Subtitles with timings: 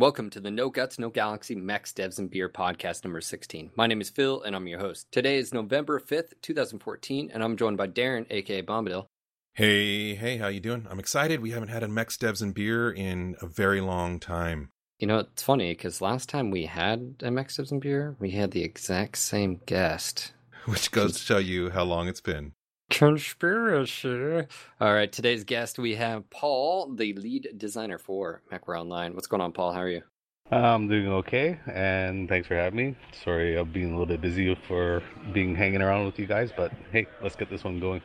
[0.00, 3.72] Welcome to the No Guts, No Galaxy Mechs Devs and Beer podcast number 16.
[3.76, 5.06] My name is Phil and I'm your host.
[5.12, 9.04] Today is November 5th, 2014, and I'm joined by Darren, aka Bombadil.
[9.52, 10.86] Hey, hey, how you doing?
[10.88, 11.42] I'm excited.
[11.42, 14.70] We haven't had a Mechs Devs and Beer in a very long time.
[14.98, 18.30] You know, it's funny because last time we had a Mechs Devs and Beer, we
[18.30, 20.32] had the exact same guest.
[20.64, 22.54] Which goes to show you how long it's been.
[22.90, 24.46] Conspiracy.
[24.80, 29.14] All right, today's guest we have Paul, the lead designer for MechWarrior Online.
[29.14, 29.72] What's going on, Paul?
[29.72, 30.02] How are you?
[30.50, 32.96] I'm doing okay, and thanks for having me.
[33.24, 36.72] Sorry, I've been a little bit busy for being hanging around with you guys, but
[36.90, 38.02] hey, let's get this one going.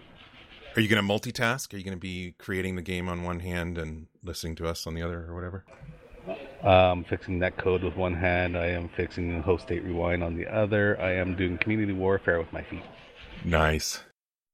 [0.76, 1.74] Are you going to multitask?
[1.74, 4.86] Are you going to be creating the game on one hand and listening to us
[4.86, 5.66] on the other, or whatever?
[6.64, 8.56] I'm fixing that code with one hand.
[8.56, 11.02] I am fixing host state rewind on the other.
[11.02, 12.84] I am doing community warfare with my feet.
[13.44, 14.04] Nice.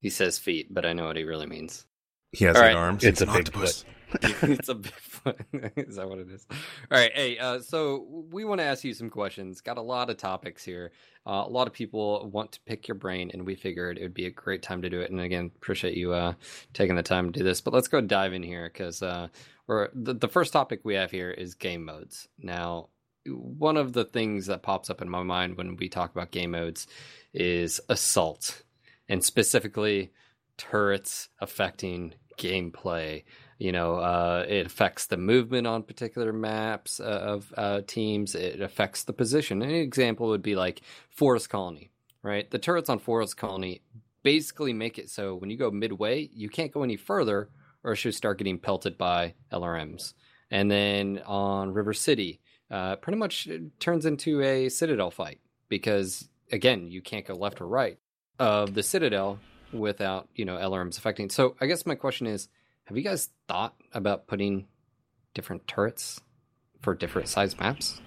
[0.02, 1.86] He says feet, but I know what he really means.
[2.32, 2.76] He has All eight right.
[2.76, 3.04] arms.
[3.04, 3.86] It's He's a an big octopus.
[4.22, 5.78] it's a Bigfoot.
[5.88, 6.46] is that what it is?
[6.50, 7.12] All right.
[7.14, 9.62] Hey, uh, so we want to ask you some questions.
[9.62, 10.92] Got a lot of topics here.
[11.26, 14.14] Uh, a lot of people want to pick your brain, and we figured it would
[14.14, 15.12] be a great time to do it.
[15.12, 16.34] And again, appreciate you uh,
[16.74, 17.62] taking the time to do this.
[17.62, 19.28] But let's go dive in here because uh,
[19.68, 22.28] we're the, the first topic we have here is game modes.
[22.40, 22.90] Now,
[23.28, 26.52] one of the things that pops up in my mind when we talk about game
[26.52, 26.88] modes
[27.34, 28.64] is assault,
[29.12, 30.10] and specifically
[30.56, 33.24] turrets affecting gameplay.
[33.60, 38.36] You know, uh, it affects the movement on particular maps uh, of uh, teams.
[38.36, 39.62] It affects the position.
[39.62, 41.92] An example would be like Forest Colony,
[42.24, 42.50] right?
[42.50, 43.82] The turrets on Forest Colony
[44.24, 47.50] basically make it so when you go midway, you can't go any further,
[47.84, 50.14] or you start getting pelted by LRMs.
[50.50, 56.88] And then on River City, uh, pretty much turns into a Citadel fight because again,
[56.90, 57.98] you can't go left or right
[58.42, 59.40] of the Citadel
[59.72, 61.30] without you know LRMs affecting.
[61.30, 62.50] So I guess my question is,
[62.86, 64.66] have you guys thought about putting
[65.36, 66.20] different turrets
[66.82, 68.02] for different size maps?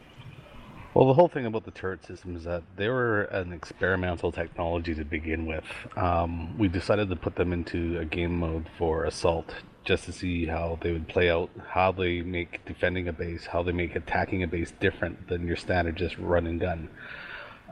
[0.92, 4.94] Well, the whole thing about the turret system is that they were an experimental technology
[4.94, 5.64] to begin with.
[5.96, 10.46] Um, we decided to put them into a game mode for assault just to see
[10.46, 14.42] how they would play out, how they make defending a base, how they make attacking
[14.44, 16.89] a base different than your standard just run and gun.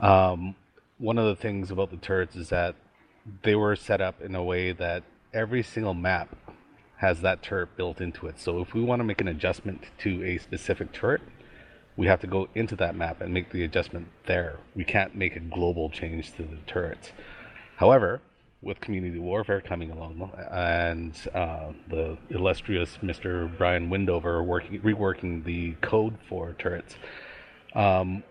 [0.01, 0.55] Um,
[1.03, 2.75] one of the things about the turrets is that
[3.43, 5.03] they were set up in a way that
[5.33, 6.33] every single map
[6.95, 8.39] has that turret built into it.
[8.39, 11.21] So if we want to make an adjustment to a specific turret,
[11.97, 14.59] we have to go into that map and make the adjustment there.
[14.75, 17.11] We can't make a global change to the turrets.
[17.75, 18.21] However,
[18.61, 23.55] with community warfare coming along and uh, the illustrious Mr.
[23.57, 26.95] Brian Windover working reworking the code for turrets,
[27.75, 28.23] um,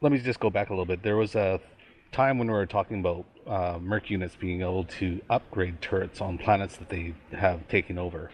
[0.00, 1.02] let me just go back a little bit.
[1.02, 1.60] There was a
[2.12, 6.38] time when we were talking about uh, Merc units being able to upgrade turrets on
[6.38, 8.30] planets that they have taken over.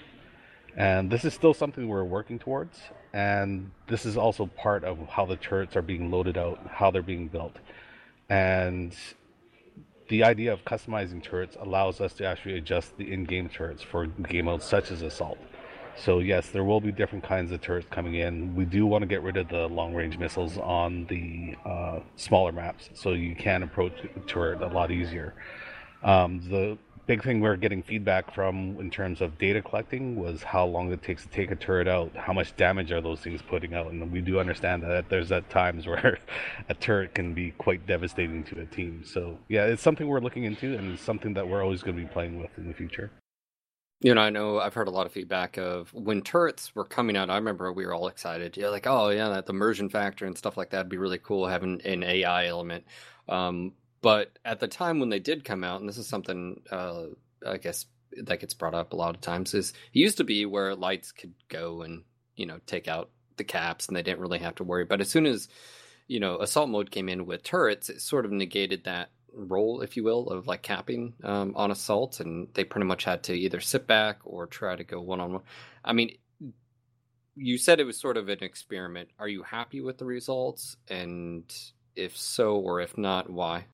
[0.76, 2.80] And this is still something we're working towards.
[3.12, 7.02] And this is also part of how the turrets are being loaded out, how they're
[7.02, 7.56] being built.
[8.28, 8.96] And
[10.08, 14.06] the idea of customizing turrets allows us to actually adjust the in game turrets for
[14.06, 15.38] game modes such as Assault.
[15.96, 18.54] So, yes, there will be different kinds of turrets coming in.
[18.56, 22.52] We do want to get rid of the long range missiles on the uh, smaller
[22.52, 25.34] maps so you can approach the turret a lot easier.
[26.02, 30.64] Um, the big thing we're getting feedback from in terms of data collecting was how
[30.64, 33.74] long it takes to take a turret out, how much damage are those things putting
[33.74, 36.18] out, and we do understand that there's at times where
[36.68, 39.02] a turret can be quite devastating to a team.
[39.04, 42.02] So yeah, it's something we're looking into, and it's something that we're always going to
[42.02, 43.10] be playing with in the future.
[44.02, 47.16] You know, I know I've heard a lot of feedback of when turrets were coming
[47.16, 47.30] out.
[47.30, 48.56] I remember we were all excited.
[48.56, 51.82] Like, oh yeah, that immersion factor and stuff like that would be really cool having
[51.82, 52.86] an AI element.
[53.28, 57.04] Um, but at the time when they did come out, and this is something uh,
[57.46, 57.86] I guess
[58.24, 61.12] that gets brought up a lot of times, is it used to be where lights
[61.12, 62.04] could go and
[62.36, 64.86] you know take out the caps, and they didn't really have to worry.
[64.86, 65.48] But as soon as
[66.08, 69.96] you know assault mode came in with turrets, it sort of negated that role, if
[69.96, 73.60] you will, of like capping um, on assault, and they pretty much had to either
[73.60, 75.42] sit back or try to go one on one.
[75.84, 76.16] I mean,
[77.34, 79.10] you said it was sort of an experiment.
[79.18, 80.76] Are you happy with the results?
[80.88, 81.44] And
[81.96, 83.66] if so, or if not, why?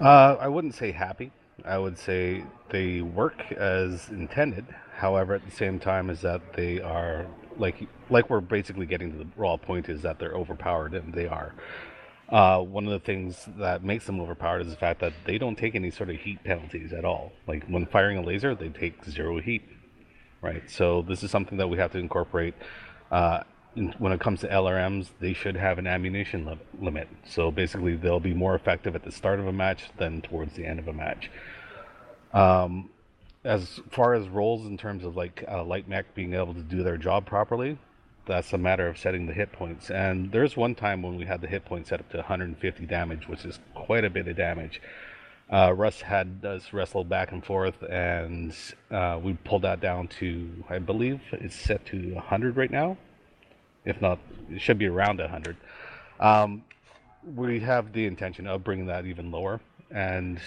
[0.00, 1.32] Uh, I wouldn't say happy.
[1.64, 4.66] I would say they work as intended.
[4.94, 7.26] However, at the same time, is that they are
[7.58, 11.26] like like we're basically getting to the raw point is that they're overpowered, and they
[11.26, 11.54] are.
[12.30, 15.56] Uh, one of the things that makes them overpowered is the fact that they don't
[15.56, 17.32] take any sort of heat penalties at all.
[17.46, 19.62] Like when firing a laser, they take zero heat,
[20.40, 20.62] right?
[20.70, 22.54] So this is something that we have to incorporate.
[23.10, 23.42] Uh,
[23.98, 27.08] when it comes to LRMs, they should have an ammunition li- limit.
[27.24, 30.64] So basically, they'll be more effective at the start of a match than towards the
[30.64, 31.30] end of a match.
[32.32, 32.90] Um,
[33.44, 36.82] as far as roles in terms of like uh, light mech being able to do
[36.82, 37.78] their job properly,
[38.26, 39.90] that's a matter of setting the hit points.
[39.90, 43.28] And there's one time when we had the hit point set up to 150 damage,
[43.28, 44.80] which is quite a bit of damage.
[45.52, 48.54] Uh, Russ had us wrestle back and forth, and
[48.90, 52.96] uh, we pulled that down to, I believe, it's set to 100 right now.
[53.84, 55.56] If not, it should be around 100.
[56.20, 56.62] Um,
[57.34, 59.60] we have the intention of bringing that even lower.
[59.90, 60.38] And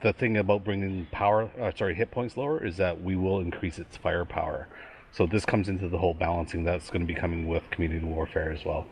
[0.00, 3.80] the thing about bringing power, uh, sorry, hit points lower is that we will increase
[3.80, 4.68] its firepower.
[5.12, 8.50] So this comes into the whole balancing that's going to be coming with community warfare
[8.50, 8.86] as well.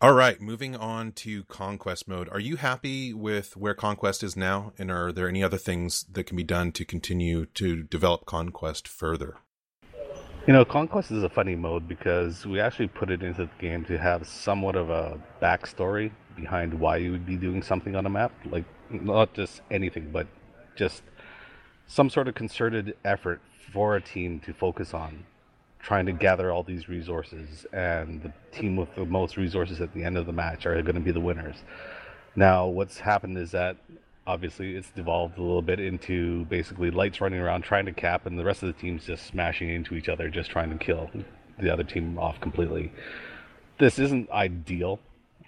[0.00, 2.28] All right, moving on to conquest mode.
[2.28, 6.24] Are you happy with where conquest is now, and are there any other things that
[6.24, 9.38] can be done to continue to develop conquest further?
[10.46, 13.84] You know, conquest is a funny mode because we actually put it into the game
[13.86, 18.10] to have somewhat of a backstory behind why you would be doing something on a
[18.10, 18.32] map.
[18.44, 20.26] Like not just anything, but
[20.76, 21.02] just
[21.86, 23.40] some sort of concerted effort
[23.74, 25.26] for a team to focus on
[25.84, 30.02] trying to gather all these resources, and the team with the most resources at the
[30.02, 31.56] end of the match are going to be the winners.
[32.34, 33.76] Now, what's happened is that
[34.26, 38.38] obviously it's devolved a little bit into basically lights running around trying to cap, and
[38.38, 41.10] the rest of the team's just smashing into each other, just trying to kill
[41.58, 42.90] the other team off completely.
[43.78, 45.00] This isn't ideal.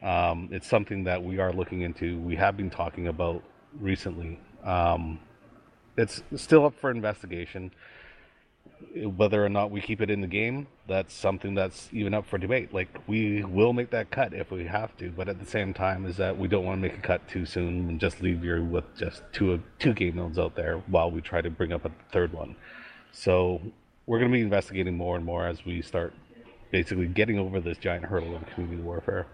[0.02, 2.19] Um, it's something that we are looking into.
[2.19, 3.43] We have been talking about
[3.81, 4.38] recently.
[4.62, 5.19] Um,
[5.96, 7.70] it's still up for investigation
[8.94, 12.38] whether or not we keep it in the game, that's something that's even up for
[12.38, 12.72] debate.
[12.72, 16.06] Like we will make that cut if we have to, but at the same time,
[16.06, 18.64] is that we don't want to make a cut too soon and just leave you
[18.64, 21.90] with just two two game modes out there while we try to bring up a
[22.12, 22.56] third one.
[23.12, 23.60] So
[24.06, 26.14] we're going to be investigating more and more as we start
[26.70, 29.26] basically getting over this giant hurdle of community warfare.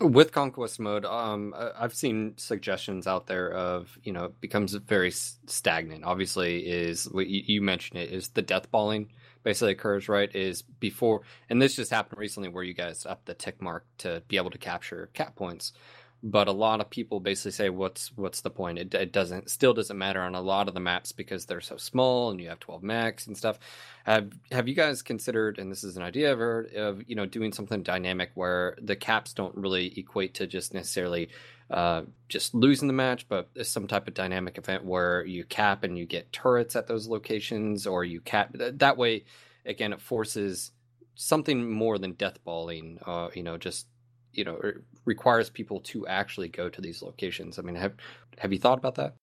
[0.00, 5.10] With conquest mode, um, I've seen suggestions out there of you know it becomes very
[5.10, 6.04] stagnant.
[6.04, 9.10] Obviously, is what you mentioned it is the death balling
[9.42, 13.34] basically occurs right is before, and this just happened recently where you guys up the
[13.34, 15.72] tick mark to be able to capture cap points
[16.22, 18.78] but a lot of people basically say what's what's the point?
[18.78, 21.76] It, it doesn't still doesn't matter on a lot of the maps because they're so
[21.76, 23.58] small and you have 12 max and stuff.
[24.04, 27.52] Have have you guys considered and this is an idea of, of you know doing
[27.52, 31.28] something dynamic where the caps don't really equate to just necessarily
[31.70, 35.98] uh, just losing the match but some type of dynamic event where you cap and
[35.98, 39.24] you get turrets at those locations or you cap that way
[39.64, 40.70] again it forces
[41.14, 43.86] something more than death balling uh, you know just
[44.32, 44.60] you know
[45.04, 47.58] requires people to actually go to these locations.
[47.58, 47.94] I mean, have
[48.38, 49.14] have you thought about that?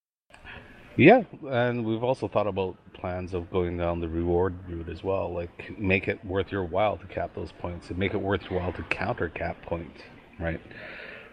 [0.97, 5.33] Yeah, and we've also thought about plans of going down the reward route as well.
[5.33, 8.59] Like, make it worth your while to cap those points, and make it worth your
[8.59, 10.01] while to counter cap points,
[10.39, 10.59] right?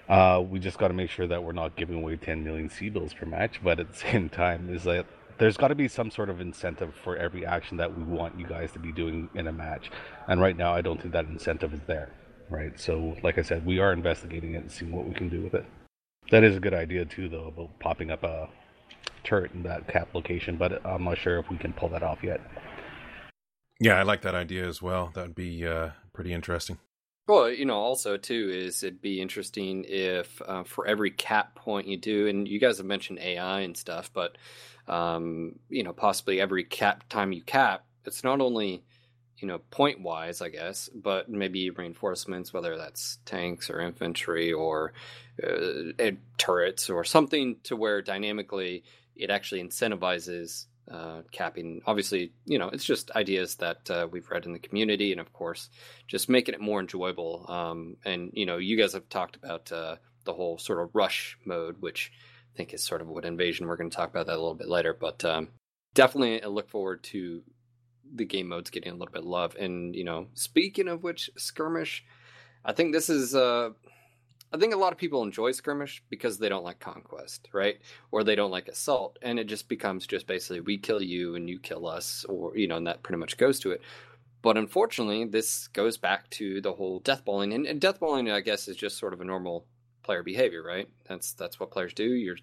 [0.08, 2.88] Uh, we just got to make sure that we're not giving away 10 million C
[2.88, 5.06] bills per match, but at the same time, is that
[5.38, 8.46] there's got to be some sort of incentive for every action that we want you
[8.46, 9.90] guys to be doing in a match.
[10.28, 12.10] And right now, I don't think that incentive is there
[12.50, 12.78] right?
[12.78, 15.54] So, like I said, we are investigating it and seeing what we can do with
[15.54, 15.64] it.
[16.30, 18.48] That is a good idea too, though, about popping up a
[19.24, 22.22] turret in that cap location, but I'm not sure if we can pull that off
[22.22, 22.40] yet.
[23.78, 25.10] Yeah, I like that idea as well.
[25.14, 26.78] That would be uh, pretty interesting.
[27.28, 31.88] Well, you know, also too is it'd be interesting if uh, for every cap point
[31.88, 34.38] you do, and you guys have mentioned AI and stuff, but
[34.86, 38.84] um, you know, possibly every cap time you cap, it's not only
[39.38, 44.92] you know, point wise, I guess, but maybe reinforcements, whether that's tanks or infantry or
[45.42, 51.82] uh, turrets or something to where dynamically it actually incentivizes uh, capping.
[51.86, 55.32] Obviously, you know, it's just ideas that uh, we've read in the community, and of
[55.32, 55.68] course,
[56.06, 57.44] just making it more enjoyable.
[57.48, 61.38] Um, and you know, you guys have talked about uh, the whole sort of rush
[61.44, 62.12] mode, which
[62.54, 63.66] I think is sort of what invasion.
[63.66, 65.48] We're going to talk about that a little bit later, but um,
[65.94, 67.42] definitely I look forward to
[68.14, 69.56] the game mode's getting a little bit of love.
[69.56, 72.04] And you know, speaking of which, skirmish,
[72.64, 73.34] I think this is.
[73.34, 73.70] Uh,
[74.52, 77.78] I think a lot of people enjoy skirmish because they don't like conquest, right?
[78.12, 81.50] Or they don't like assault, and it just becomes just basically we kill you and
[81.50, 83.82] you kill us, or you know, and that pretty much goes to it.
[84.42, 88.40] But unfortunately, this goes back to the whole death balling, and, and death balling, I
[88.40, 89.66] guess, is just sort of a normal
[90.04, 90.88] player behavior, right?
[91.08, 92.04] That's that's what players do.
[92.04, 92.36] You're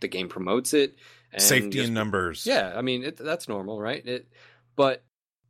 [0.00, 0.96] the game promotes it.
[1.36, 2.46] Safety just, in numbers.
[2.46, 4.04] Yeah, I mean it, that's normal, right?
[4.04, 4.28] It,
[4.78, 5.02] but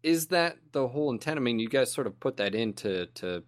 [0.03, 1.37] is that the whole intent?
[1.37, 3.45] I mean, you guys sort of put that into to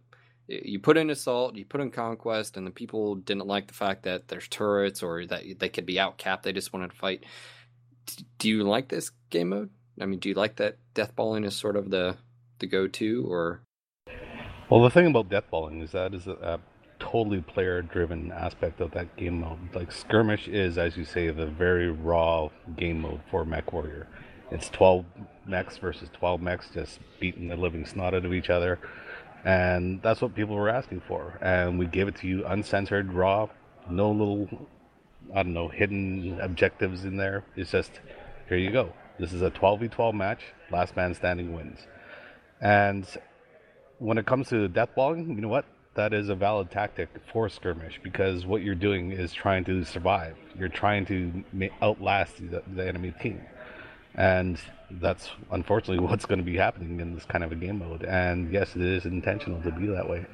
[0.46, 4.02] you put in assault, you put in conquest, and the people didn't like the fact
[4.02, 6.42] that there's turrets or that they could be outcapped.
[6.42, 7.24] They just wanted to fight.
[8.38, 9.70] Do you like this game mode?
[9.98, 12.18] I mean, do you like that deathballing is sort of the
[12.58, 13.62] the go to or?
[14.68, 16.60] Well, the thing about deathballing is that is a, a
[16.98, 19.74] totally player driven aspect of that game mode.
[19.74, 24.08] Like skirmish is, as you say, the very raw game mode for MechWarrior.
[24.50, 25.04] It's 12
[25.50, 28.78] mechs versus 12 mechs just beating the living snot out of each other.
[29.44, 31.38] And that's what people were asking for.
[31.42, 33.48] And we gave it to you uncensored, raw,
[33.88, 34.48] no little,
[35.34, 37.44] I don't know, hidden objectives in there.
[37.56, 38.00] It's just,
[38.48, 38.92] here you go.
[39.18, 40.40] This is a 12v12 match.
[40.70, 41.86] Last man standing wins.
[42.60, 43.06] And
[43.98, 45.64] when it comes to deathballing, you know what?
[45.94, 50.36] That is a valid tactic for skirmish because what you're doing is trying to survive.
[50.56, 51.44] You're trying to
[51.82, 53.42] outlast the, the enemy team
[54.14, 54.58] and
[54.92, 58.04] that's unfortunately what's going to be happening in this kind of a game mode.
[58.04, 60.26] And yes, it is intentional to be that way.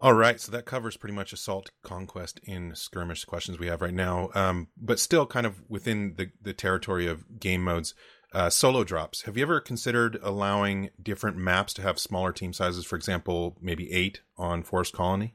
[0.00, 3.92] All right, so that covers pretty much assault conquest in skirmish questions we have right
[3.92, 7.94] now, um, but still kind of within the the territory of game modes.
[8.32, 9.22] Uh, solo drops.
[9.22, 12.84] Have you ever considered allowing different maps to have smaller team sizes?
[12.84, 15.34] For example, maybe eight on Forest Colony.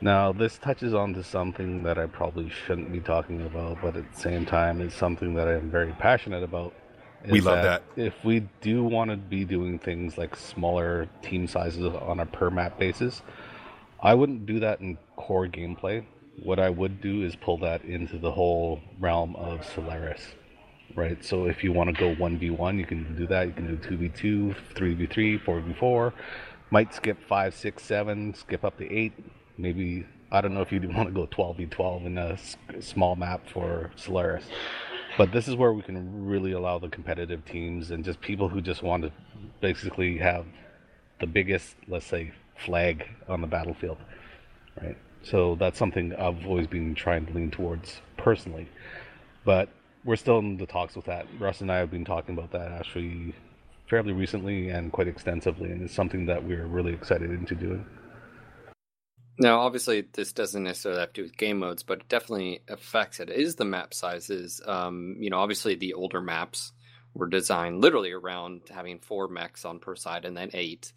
[0.00, 4.12] Now, this touches on to something that I probably shouldn't be talking about, but at
[4.12, 6.72] the same time, it's something that I'm very passionate about.
[7.28, 8.02] We love that, that.
[8.06, 12.48] If we do want to be doing things like smaller team sizes on a per
[12.48, 13.22] map basis,
[14.00, 16.04] I wouldn't do that in core gameplay.
[16.44, 20.22] What I would do is pull that into the whole realm of Solaris,
[20.94, 21.24] right?
[21.24, 23.48] So if you want to go 1v1, you can do that.
[23.48, 26.12] You can do 2v2, 3v3, 4v4.
[26.70, 29.12] Might skip 5, 6, 7, skip up to 8
[29.58, 32.38] maybe I don't know if you want to go 12v12 in a
[32.80, 34.44] small map for Solaris.
[35.16, 38.60] But this is where we can really allow the competitive teams and just people who
[38.60, 39.12] just want to
[39.60, 40.46] basically have
[41.18, 43.98] the biggest, let's say, flag on the battlefield,
[44.80, 44.96] right?
[45.22, 48.68] So that's something I've always been trying to lean towards personally.
[49.44, 49.68] But
[50.04, 51.26] we're still in the talks with that.
[51.40, 53.34] Russ and I have been talking about that actually
[53.88, 57.84] fairly recently and quite extensively, and it's something that we're really excited into doing.
[59.40, 63.20] Now, obviously, this doesn't necessarily have to do with game modes, but it definitely affects
[63.20, 63.30] it.
[63.30, 64.60] Is the map sizes?
[64.66, 66.72] Um, you know, obviously, the older maps
[67.14, 70.92] were designed literally around having four mechs on per side, and then eight,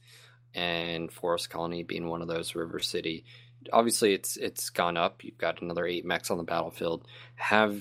[0.56, 2.56] and Forest Colony being one of those.
[2.56, 3.26] River City,
[3.72, 5.24] obviously, it's it's gone up.
[5.24, 7.08] You've got another eight mechs on the battlefield.
[7.36, 7.80] Have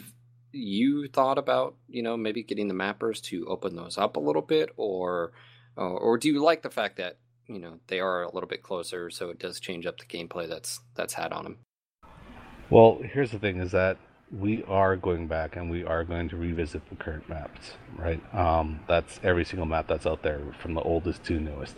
[0.52, 4.42] you thought about you know maybe getting the mappers to open those up a little
[4.42, 5.32] bit, or
[5.76, 7.16] or do you like the fact that
[7.50, 10.48] you know they are a little bit closer, so it does change up the gameplay
[10.48, 11.58] that's that's had on them.
[12.70, 13.98] Well, here's the thing: is that
[14.38, 18.22] we are going back and we are going to revisit the current maps, right?
[18.34, 21.76] Um, that's every single map that's out there, from the oldest to newest.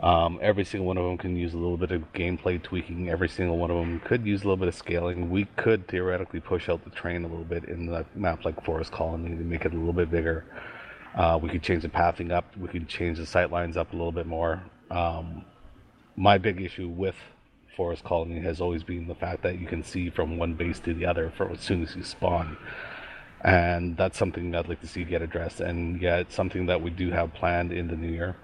[0.00, 3.08] Um, every single one of them can use a little bit of gameplay tweaking.
[3.08, 5.28] Every single one of them could use a little bit of scaling.
[5.28, 8.92] We could theoretically push out the train a little bit in the map like Forest
[8.92, 10.44] Colony to make it a little bit bigger.
[11.16, 12.44] Uh, we could change the pathing up.
[12.56, 14.62] We could change the sight lines up a little bit more.
[14.90, 15.44] Um,
[16.16, 17.14] my big issue with
[17.76, 20.94] Forest Colony has always been the fact that you can see from one base to
[20.94, 22.56] the other for as soon as you spawn.
[23.44, 25.60] And that's something I'd like to see get addressed.
[25.60, 28.36] And yeah, it's something that we do have planned in the new year.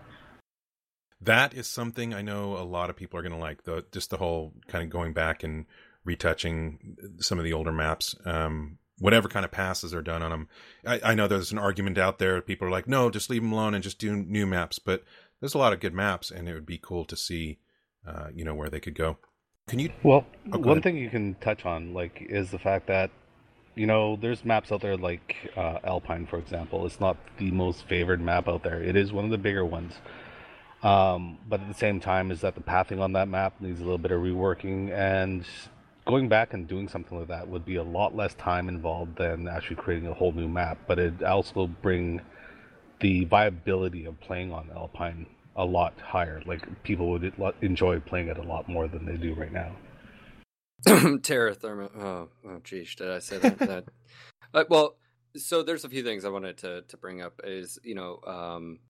[1.21, 3.65] That is something I know a lot of people are going to like.
[3.65, 5.67] The just the whole kind of going back and
[6.05, 8.15] retouching some of the older maps.
[8.25, 10.49] Um, whatever kind of passes are done on them.
[10.87, 12.41] I, I, know there's an argument out there.
[12.41, 14.79] People are like, no, just leave them alone and just do new maps.
[14.79, 15.03] But
[15.45, 17.59] there's a lot of good maps, and it would be cool to see,
[18.09, 19.19] uh, you know, where they could go.
[19.69, 19.91] Can you?
[20.03, 20.85] Well, oh, one ahead.
[20.85, 23.11] thing you can touch on, like, is the fact that,
[23.75, 26.87] you know, there's maps out there like uh, Alpine, for example.
[26.87, 28.83] It's not the most favored map out there.
[28.83, 29.93] It is one of the bigger ones.
[30.83, 33.83] Um, but at the same time, is that the pathing on that map needs a
[33.83, 35.45] little bit of reworking, and
[36.07, 39.47] going back and doing something like that would be a lot less time involved than
[39.47, 40.79] actually creating a whole new map.
[40.87, 42.23] But it also bring
[43.01, 46.43] the viability of playing on Alpine a lot higher.
[46.47, 47.33] Like people would
[47.63, 49.73] enjoy playing it a lot more than they do right now.
[51.23, 51.91] Terra Therma.
[51.97, 53.59] Oh, oh, geez, did I say that?
[53.59, 53.85] that
[54.55, 54.97] uh, well,
[55.37, 57.41] so there's a few things I wanted to to bring up.
[57.45, 58.81] Is you know, um,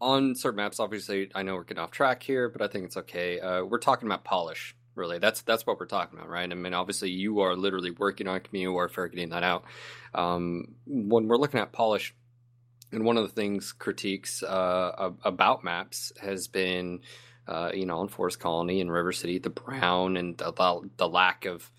[0.00, 2.96] on certain maps, obviously, I know we're getting off track here, but I think it's
[2.96, 3.40] okay.
[3.40, 4.76] Uh, we're talking about polish.
[4.94, 6.50] Really, that's that's what we're talking about, right?
[6.50, 9.64] I mean, obviously, you are literally working on community warfare, getting that out.
[10.14, 12.14] Um, when we're looking at polish,
[12.92, 17.00] and one of the things critiques uh, about maps has been,
[17.46, 21.08] uh, you know, on Forest Colony and River City, the brown and the, the, the
[21.08, 21.70] lack of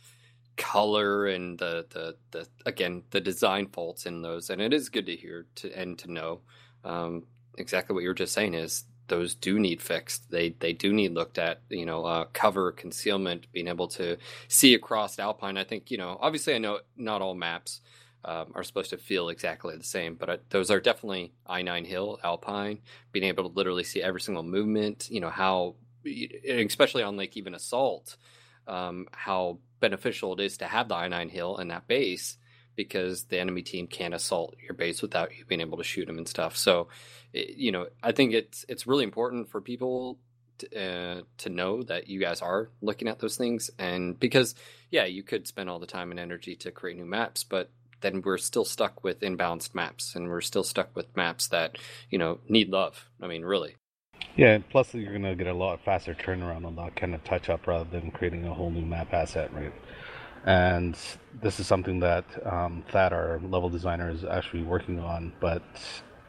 [0.57, 4.49] color and the, the, the again the design faults in those.
[4.49, 6.41] And it is good to hear to and to know
[6.83, 7.23] um,
[7.57, 10.31] exactly what you were just saying is those do need fixed.
[10.31, 11.61] They they do need looked at.
[11.69, 15.57] You know, uh, cover concealment, being able to see across Alpine.
[15.57, 16.17] I think you know.
[16.21, 17.81] Obviously, I know not all maps
[18.23, 20.15] um, are supposed to feel exactly the same.
[20.15, 22.79] But uh, those are definitely I nine Hill, Alpine,
[23.11, 25.09] being able to literally see every single movement.
[25.09, 25.75] You know how,
[26.47, 28.17] especially on like even assault,
[28.67, 32.37] um, how beneficial it is to have the I nine Hill and that base
[32.75, 36.17] because the enemy team can't assault your base without you being able to shoot them
[36.17, 36.55] and stuff.
[36.55, 36.87] So,
[37.33, 40.17] you know, I think it's it's really important for people
[40.59, 44.55] to, uh, to know that you guys are looking at those things, and because
[44.89, 47.69] yeah, you could spend all the time and energy to create new maps, but
[48.01, 51.77] then we're still stuck with imbalanced maps, and we're still stuck with maps that
[52.09, 53.09] you know need love.
[53.21, 53.75] I mean, really.
[54.35, 57.67] Yeah, plus you're gonna get a lot faster turnaround on that kind of touch up
[57.67, 59.73] rather than creating a whole new map asset, right?
[60.45, 60.97] And
[61.41, 65.61] this is something that um, Thad, our level designer, is actually working on, but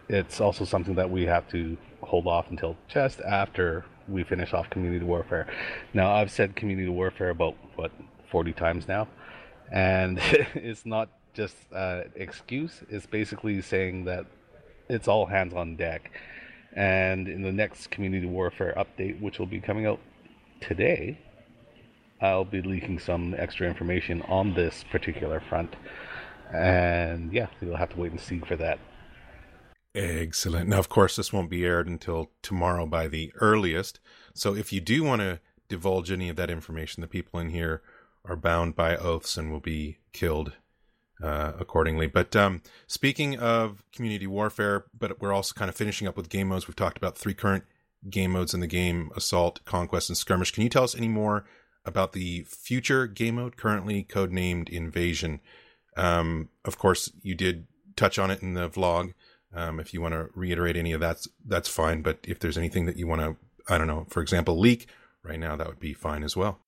[0.09, 4.69] it's also something that we have to hold off until just after we finish off
[4.69, 5.47] community warfare.
[5.95, 7.93] Now, I've said community warfare about what
[8.31, 9.09] 40 times now,
[9.71, 10.19] and
[10.55, 12.83] it's not just an excuse.
[12.89, 14.27] is basically saying that
[14.89, 16.11] it's all hands on deck.
[16.75, 20.01] And in the next community warfare update, which will be coming out
[20.61, 21.19] today,
[22.21, 25.75] I'll be leaking some extra information on this particular front.
[26.53, 28.79] And yeah, you'll have to wait and see for that.
[29.95, 30.69] Excellent.
[30.69, 34.01] Now, of course, this won't be aired until tomorrow by the earliest.
[34.33, 37.83] So if you do want to divulge any of that information, the people in here
[38.25, 40.53] are bound by oaths and will be killed
[41.23, 42.07] uh, accordingly.
[42.07, 46.49] But um, speaking of community warfare, but we're also kind of finishing up with game
[46.49, 46.67] modes.
[46.67, 47.65] We've talked about three current
[48.11, 50.53] game modes in the game Assault, Conquest, and Skirmish.
[50.53, 51.45] Can you tell us any more
[51.85, 55.41] about the future game mode, currently codenamed Invasion?
[55.97, 57.67] Um, of course, you did
[57.97, 59.15] touch on it in the vlog.
[59.55, 62.03] Um, if you want to reiterate any of that, that's fine.
[62.03, 63.37] But if there's anything that you want to,
[63.69, 64.87] I don't know, for example, leak
[65.23, 66.62] right now, that would be fine as well.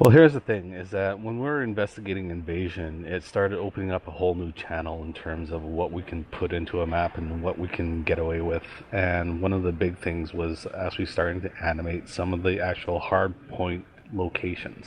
[0.00, 4.10] Well, here's the thing: is that when we're investigating invasion, it started opening up a
[4.10, 7.58] whole new channel in terms of what we can put into a map and what
[7.58, 8.62] we can get away with.
[8.92, 12.60] And one of the big things was as we started to animate some of the
[12.60, 14.86] actual hard point locations.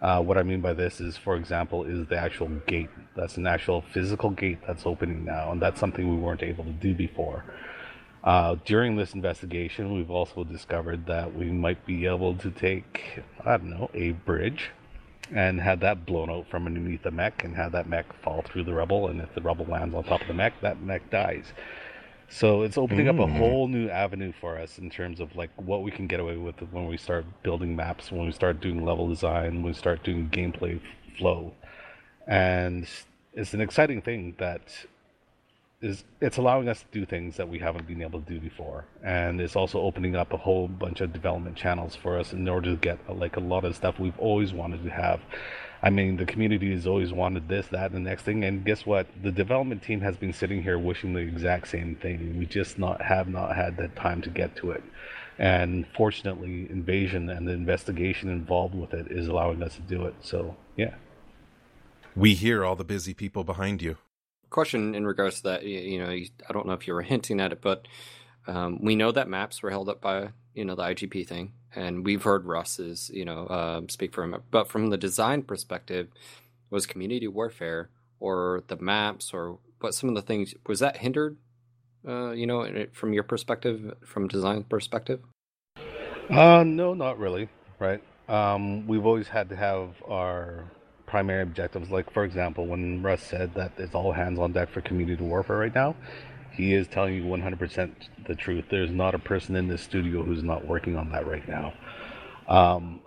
[0.00, 2.88] Uh, what I mean by this is, for example, is the actual gate.
[3.14, 6.72] That's an actual physical gate that's opening now, and that's something we weren't able to
[6.72, 7.44] do before.
[8.26, 13.56] Uh, during this investigation, we've also discovered that we might be able to take, I
[13.56, 14.70] don't know, a bridge
[15.32, 18.64] and have that blown out from underneath the mech and have that mech fall through
[18.64, 19.06] the rubble.
[19.06, 21.44] And if the rubble lands on top of the mech, that mech dies.
[22.28, 23.10] So it's opening mm.
[23.10, 23.38] up a mm.
[23.38, 26.56] whole new avenue for us in terms of like what we can get away with
[26.72, 30.28] when we start building maps, when we start doing level design, when we start doing
[30.30, 30.80] gameplay
[31.16, 31.54] flow.
[32.26, 32.88] And
[33.34, 34.62] it's an exciting thing that
[35.82, 38.86] is it's allowing us to do things that we haven't been able to do before,
[39.02, 42.70] and it's also opening up a whole bunch of development channels for us in order
[42.70, 45.20] to get like a lot of stuff we've always wanted to have.
[45.82, 48.86] I mean, the community has always wanted this, that, and the next thing, and guess
[48.86, 49.06] what?
[49.22, 52.38] The development team has been sitting here wishing the exact same thing.
[52.38, 54.82] We just not have not had the time to get to it,
[55.38, 60.14] and fortunately, invasion and the investigation involved with it is allowing us to do it.
[60.22, 60.94] So, yeah.
[62.16, 63.98] We hear all the busy people behind you
[64.50, 65.64] question in regards to that.
[65.64, 67.86] You, know, I don't know if you were hinting at it, but
[68.46, 72.04] um, we know that maps were held up by you know the IGP thing, and
[72.04, 74.36] we've heard Russ's you know uh, speak for him.
[74.50, 76.08] But from the design perspective,
[76.70, 81.36] was community warfare or the maps or what some of the things was that hindered?
[82.06, 85.20] Uh, you know, from your perspective, from design perspective.
[86.30, 87.48] Uh, no, not really.
[87.78, 88.02] Right.
[88.28, 90.70] Um, we've always had to have our
[91.06, 91.90] primary objectives.
[91.90, 95.56] Like, for example, when Russ said that it's all hands on deck for community warfare
[95.56, 95.94] right now,
[96.52, 97.92] he is telling you 100%
[98.26, 98.64] the truth.
[98.70, 101.74] There's not a person in this studio who's not working on that right now.
[102.48, 103.00] Um,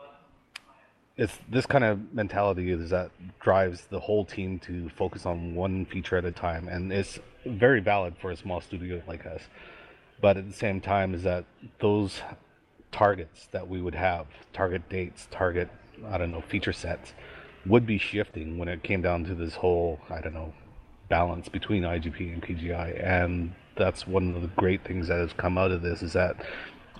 [1.17, 5.85] it's this kind of mentality is that drives the whole team to focus on one
[5.85, 9.41] feature at a time, and it's very valid for a small studio like us.
[10.21, 11.45] But at the same time, is that
[11.79, 12.21] those
[12.91, 15.69] targets that we would have, target dates, target
[16.07, 17.13] I don't know feature sets,
[17.65, 20.53] would be shifting when it came down to this whole I don't know
[21.09, 25.57] balance between IGP and PGI, and that's one of the great things that has come
[25.57, 26.35] out of this is that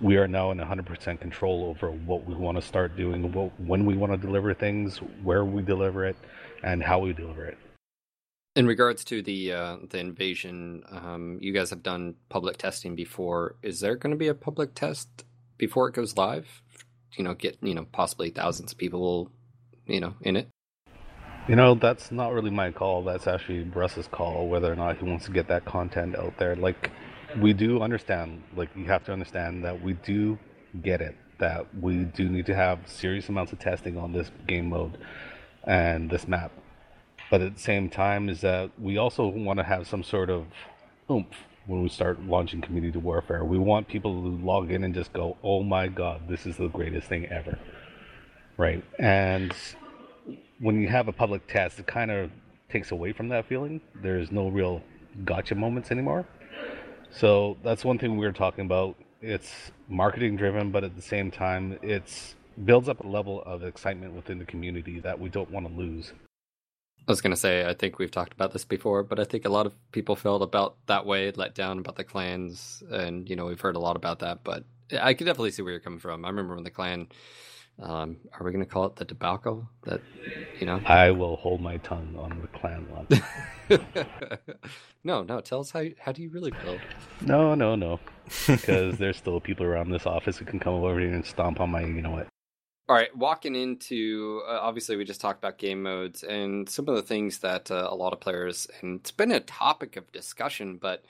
[0.01, 3.85] we are now in 100% control over what we want to start doing, what, when
[3.85, 6.15] we want to deliver things, where we deliver it,
[6.63, 7.57] and how we deliver it.
[8.55, 13.55] In regards to the uh, the invasion, um, you guys have done public testing before.
[13.61, 15.23] Is there going to be a public test
[15.57, 16.61] before it goes live?
[17.15, 19.31] You know, get you know possibly thousands of people
[19.89, 20.49] you know, in it?
[21.47, 23.04] You know, that's not really my call.
[23.04, 26.56] That's actually Russ's call, whether or not he wants to get that content out there.
[26.56, 26.91] Like,
[27.41, 30.38] we do understand, like, you have to understand that we do
[30.84, 34.69] get it, that we do need to have serious amounts of testing on this game
[34.69, 34.97] mode
[35.63, 36.52] and this map.
[37.32, 40.45] But at the same time, is that we also want to have some sort of
[41.10, 43.43] oomph when we start launching community warfare.
[43.45, 46.67] We want people to log in and just go, oh my god, this is the
[46.67, 47.60] greatest thing ever.
[48.59, 48.83] Right.
[48.99, 49.53] And
[50.59, 52.29] when you have a public test, it kind of
[52.69, 53.79] takes away from that feeling.
[53.95, 54.83] There's no real
[55.23, 56.27] gotcha moments anymore.
[57.09, 58.97] So that's one thing we were talking about.
[59.21, 64.13] It's marketing driven, but at the same time, it's builds up a level of excitement
[64.13, 66.11] within the community that we don't want to lose.
[67.07, 69.45] I was going to say, I think we've talked about this before, but I think
[69.45, 73.37] a lot of people felt about that way, let down about the clans, and you
[73.37, 74.43] know we've heard a lot about that.
[74.43, 74.65] But
[75.01, 76.25] I can definitely see where you're coming from.
[76.25, 77.07] I remember when the clan,
[77.81, 79.67] um, are we going to call it the debacle?
[79.83, 80.01] That
[80.59, 83.79] you know, I will hold my tongue on the clan one.
[85.03, 86.77] no, no, tell us how how do you really feel?
[87.21, 87.99] No, no, no,
[88.47, 91.69] because there's still people around this office who can come over here and stomp on
[91.69, 92.27] my, you know what,
[92.89, 96.95] all right, walking into uh, obviously we just talked about game modes and some of
[96.95, 100.77] the things that uh, a lot of players and it's been a topic of discussion,
[100.77, 101.05] but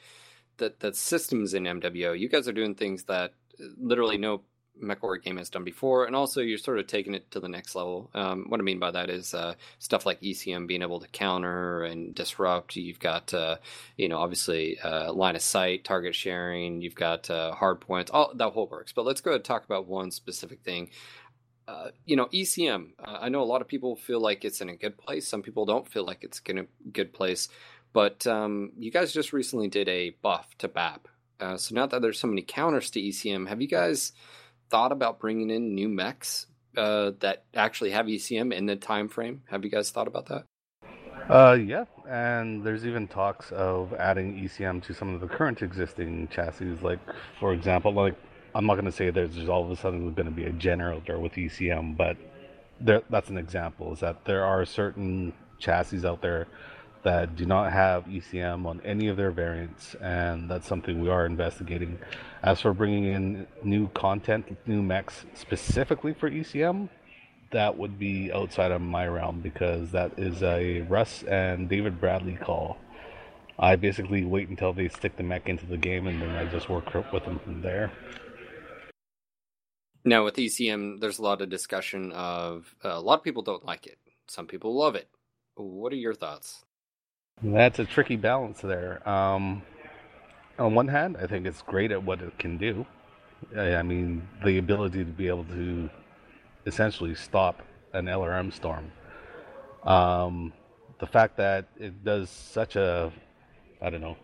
[0.58, 4.42] that the systems in MWO, you guys are doing things that uh, literally no
[4.82, 7.76] MechWarrior game has done before, and also you're sort of taking it to the next
[7.76, 8.10] level.
[8.14, 11.84] Um, what I mean by that is uh, stuff like ECM being able to counter
[11.84, 12.76] and disrupt.
[12.76, 13.58] You've got, uh,
[13.98, 16.82] you know, obviously uh, line of sight, target sharing.
[16.82, 18.12] You've got uh, hard points.
[18.12, 18.94] All that whole works.
[18.94, 20.90] But let's go ahead and talk about one specific thing.
[21.68, 22.90] Uh, you know, ECM.
[22.98, 25.28] Uh, I know a lot of people feel like it's in a good place.
[25.28, 27.48] Some people don't feel like it's in a good place.
[27.94, 31.08] But um, you guys just recently did a buff to BAP.
[31.40, 34.12] Uh, so now that there's so many counters to ECM, have you guys
[34.70, 39.44] thought about bringing in new mechs uh, that actually have ECM in the time frame?
[39.50, 40.46] Have you guys thought about that?
[41.30, 46.28] Uh, yeah, and there's even talks of adding ECM to some of the current existing
[46.30, 46.78] chassis.
[46.82, 47.00] Like,
[47.40, 48.16] for example, like
[48.56, 51.20] I'm not going to say there's all of a sudden going to be a generator
[51.20, 52.18] with ECM, but
[52.82, 53.94] there, that's an example.
[53.94, 56.48] Is that there are certain chassis out there
[57.04, 61.26] that do not have ECM on any of their variants, and that's something we are
[61.26, 61.98] investigating.
[62.44, 66.90] As for bringing in new content, new mechs specifically for ECM,
[67.52, 72.36] that would be outside of my realm because that is a Russ and David Bradley
[72.36, 72.78] call.
[73.58, 76.70] I basically wait until they stick the mech into the game, and then I just
[76.70, 77.92] work with them from there.
[80.06, 83.66] Now with ECM, there's a lot of discussion of uh, a lot of people don't
[83.66, 83.98] like it.
[84.28, 85.10] Some people love it.
[85.56, 86.64] What are your thoughts?
[87.42, 89.08] That's a tricky balance there.
[89.08, 89.64] Um,
[90.58, 92.86] on one hand, I think it's great at what it can do.
[93.58, 95.90] I mean, the ability to be able to
[96.66, 97.62] essentially stop
[97.94, 98.92] an LRM storm.
[99.84, 100.54] Um,
[101.00, 103.12] the fact that it does such a,
[103.82, 104.18] I don't know,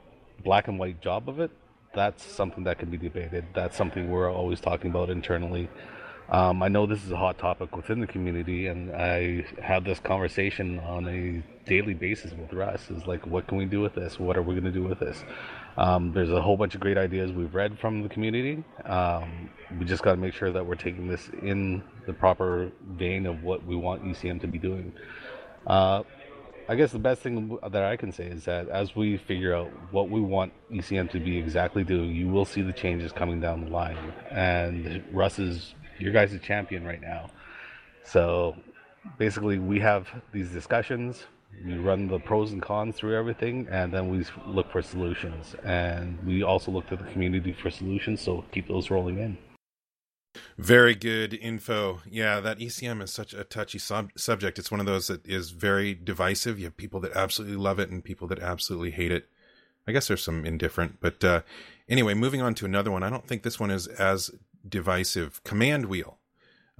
[0.43, 1.51] black and white job of it
[1.95, 3.45] that's something that can be debated.
[3.53, 5.69] That's something we're always talking about internally.
[6.29, 9.99] Um, I know this is a hot topic within the community, and I have this
[9.99, 12.89] conversation on a daily basis with Russ.
[12.89, 14.19] Is like, what can we do with this?
[14.19, 15.23] What are we going to do with this?
[15.77, 18.63] Um, there's a whole bunch of great ideas we've read from the community.
[18.85, 23.27] Um, we just got to make sure that we're taking this in the proper vein
[23.27, 24.93] of what we want ECM to be doing.
[25.67, 26.03] Uh,
[26.67, 29.69] I guess the best thing that I can say is that as we figure out
[29.91, 33.65] what we want ECM to be exactly doing, you will see the changes coming down
[33.65, 34.13] the line.
[34.31, 37.29] And Russ is your guys' the champion right now.
[38.03, 38.55] So
[39.17, 41.25] basically, we have these discussions.
[41.65, 45.55] We run the pros and cons through everything, and then we look for solutions.
[45.63, 49.37] And we also look to the community for solutions, so keep those rolling in.
[50.57, 52.01] Very good info.
[52.09, 54.59] Yeah, that ECM is such a touchy sub- subject.
[54.59, 56.59] It's one of those that is very divisive.
[56.59, 59.27] You have people that absolutely love it and people that absolutely hate it.
[59.87, 61.41] I guess there's some indifferent, but uh,
[61.87, 63.03] anyway, moving on to another one.
[63.03, 64.31] I don't think this one is as
[64.67, 65.43] divisive.
[65.43, 66.19] Command wheel.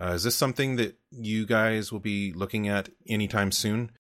[0.02, 3.92] Uh, is this something that you guys will be looking at anytime soon?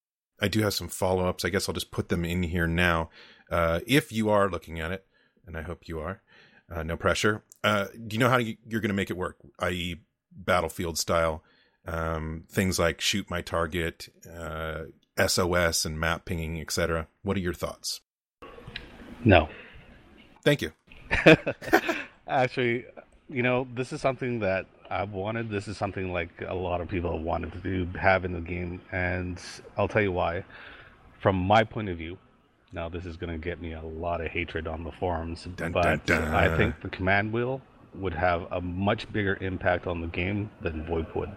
[0.41, 1.45] I do have some follow ups.
[1.45, 3.09] I guess I'll just put them in here now.
[3.49, 5.05] Uh, if you are looking at it,
[5.47, 6.21] and I hope you are,
[6.69, 7.43] uh, no pressure.
[7.63, 9.37] Uh, do you know how you, are going to make it work?
[9.59, 11.43] I.e., battlefield style
[11.87, 14.83] um, things like shoot my target, uh,
[15.25, 17.07] SOS, and map pinging, etc.
[17.21, 18.01] What are your thoughts?
[19.23, 19.49] No.
[20.43, 20.71] Thank you.
[22.27, 22.85] Actually,
[23.29, 25.49] you know, this is something that I've wanted.
[25.49, 28.41] This is something like a lot of people have wanted to do, have in the
[28.41, 29.41] game, and
[29.77, 30.43] I'll tell you why.
[31.19, 32.17] From my point of view,
[32.75, 35.71] now, this is going to get me a lot of hatred on the forums, dun,
[35.71, 36.35] but dun, dun.
[36.35, 37.61] I think the command wheel
[37.93, 41.31] would have a much bigger impact on the game than VoIP would.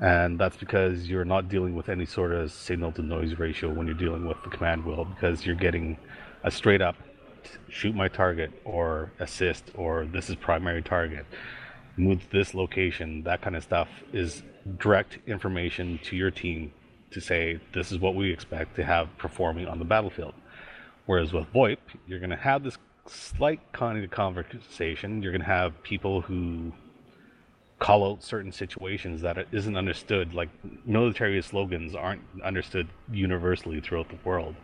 [0.00, 3.86] And that's because you're not dealing with any sort of signal to noise ratio when
[3.86, 5.98] you're dealing with the command wheel, because you're getting
[6.44, 6.96] a straight up
[7.68, 11.26] shoot my target or assist or this is primary target
[11.96, 14.42] move to this location that kind of stuff is
[14.78, 16.72] direct information to your team
[17.10, 20.34] to say this is what we expect to have performing on the battlefield.
[21.06, 25.22] Whereas with VoIP, you're going to have this slight kind of conversation.
[25.22, 26.72] You're going to have people who
[27.78, 30.34] call out certain situations that isn't understood.
[30.34, 30.50] Like
[30.84, 34.54] military slogans aren't understood universally throughout the world,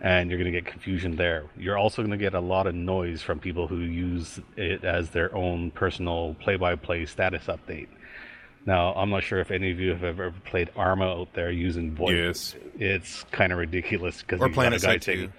[0.00, 1.44] and you're going to get confusion there.
[1.56, 5.10] You're also going to get a lot of noise from people who use it as
[5.10, 7.88] their own personal play-by-play status update.
[8.66, 11.94] Now, I'm not sure if any of you have ever played Arma out there using
[11.94, 12.54] voice.
[12.54, 12.56] Yes.
[12.78, 15.32] It's kind of ridiculous because Or you got a guy saying.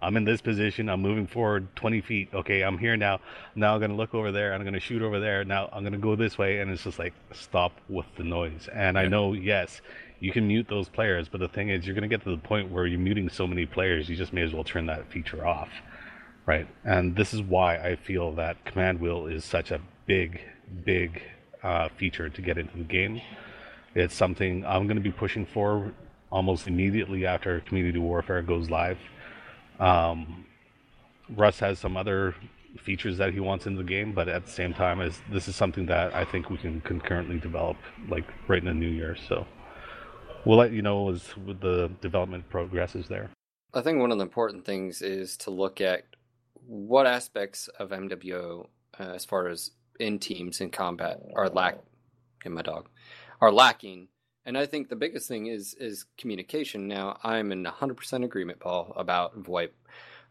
[0.00, 0.88] I'm in this position.
[0.88, 2.30] I'm moving forward 20 feet.
[2.34, 3.20] Okay, I'm here now.
[3.54, 4.52] Now I'm going to look over there.
[4.52, 5.44] I'm going to shoot over there.
[5.44, 6.58] Now I'm going to go this way.
[6.58, 8.68] And it's just like, stop with the noise.
[8.74, 9.80] And I know, yes,
[10.22, 11.28] you can mute those players.
[11.28, 13.44] But the thing is, you're going to get to the point where you're muting so
[13.44, 15.68] many players, you just may as well turn that feature off.
[16.46, 16.68] Right.
[16.84, 20.40] And this is why I feel that Command Wheel is such a big,
[20.84, 21.20] big
[21.62, 23.20] uh, feature to get into the game.
[23.96, 25.92] It's something I'm going to be pushing for
[26.30, 28.98] almost immediately after Community Warfare goes live.
[29.80, 30.46] Um,
[31.30, 32.36] Russ has some other
[32.78, 35.56] features that he wants in the game, but at the same time, as this is
[35.56, 37.76] something that I think we can concurrently develop,
[38.08, 39.16] like right in the new year.
[39.28, 39.46] So
[40.44, 41.28] we'll let you know as
[41.60, 43.30] the development progresses there.
[43.74, 46.04] I think one of the important things is to look at
[46.66, 51.78] what aspects of MWO, uh, as far as in teams in combat, are lack.
[52.44, 52.88] In my dog,
[53.40, 54.08] are lacking,
[54.44, 56.88] and I think the biggest thing is is communication.
[56.88, 59.70] Now, I'm in 100% agreement, Paul, about VoIP,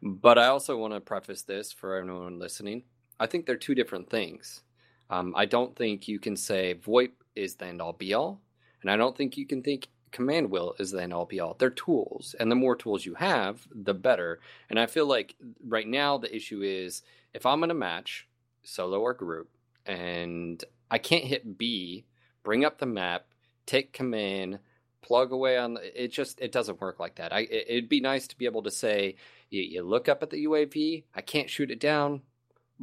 [0.02, 2.84] but I also want to preface this for everyone listening.
[3.17, 4.62] I think they're two different things.
[5.10, 8.41] Um, I don't think you can say VoIP is the end all be all,
[8.82, 11.56] and I don't think you can think command wheel is the end all be all.
[11.58, 14.39] They're tools, and the more tools you have, the better.
[14.69, 18.28] And I feel like right now the issue is if I'm in a match,
[18.63, 19.50] solo or group,
[19.86, 22.06] and I can't hit B,
[22.43, 23.26] bring up the map,
[23.65, 24.60] take command,
[25.02, 26.10] plug away on the, it.
[26.10, 27.34] Just it doesn't work like that.
[27.34, 29.15] I it, it'd be nice to be able to say
[29.50, 31.04] you, you look up at the UAV.
[31.15, 32.21] I can't shoot it down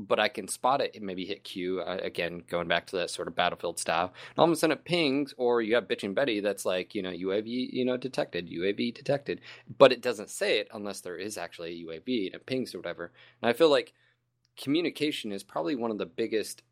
[0.00, 1.80] but I can spot it and maybe hit Q.
[1.80, 4.12] Uh, again, going back to that sort of battlefield style.
[4.30, 7.02] And all of a sudden it pings, or you have Bitchin' Betty that's like, you
[7.02, 9.40] know, UAV, you know, detected, UAV detected.
[9.76, 12.78] But it doesn't say it unless there is actually a UAV and it pings or
[12.78, 13.12] whatever.
[13.42, 13.92] And I feel like
[14.56, 16.62] communication is probably one of the biggest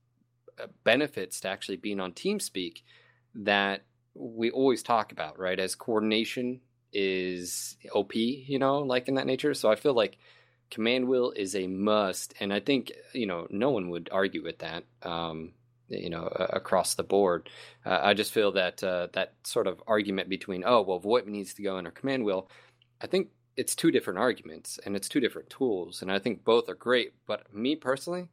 [0.62, 2.82] uh, benefits to actually being on TeamSpeak
[3.34, 3.82] that
[4.14, 5.58] we always talk about, right?
[5.58, 6.60] As coordination
[6.92, 9.52] is OP, you know, like in that nature.
[9.52, 10.16] So I feel like
[10.70, 14.58] command wheel is a must and i think you know no one would argue with
[14.58, 15.52] that um,
[15.88, 17.48] you know uh, across the board.
[17.84, 21.54] Uh, i just feel that uh, that sort of argument between oh well voip needs
[21.54, 22.48] to go in our command wheel
[23.00, 26.68] i think it's two different arguments and it's two different tools and i think both
[26.68, 28.28] are great but me personally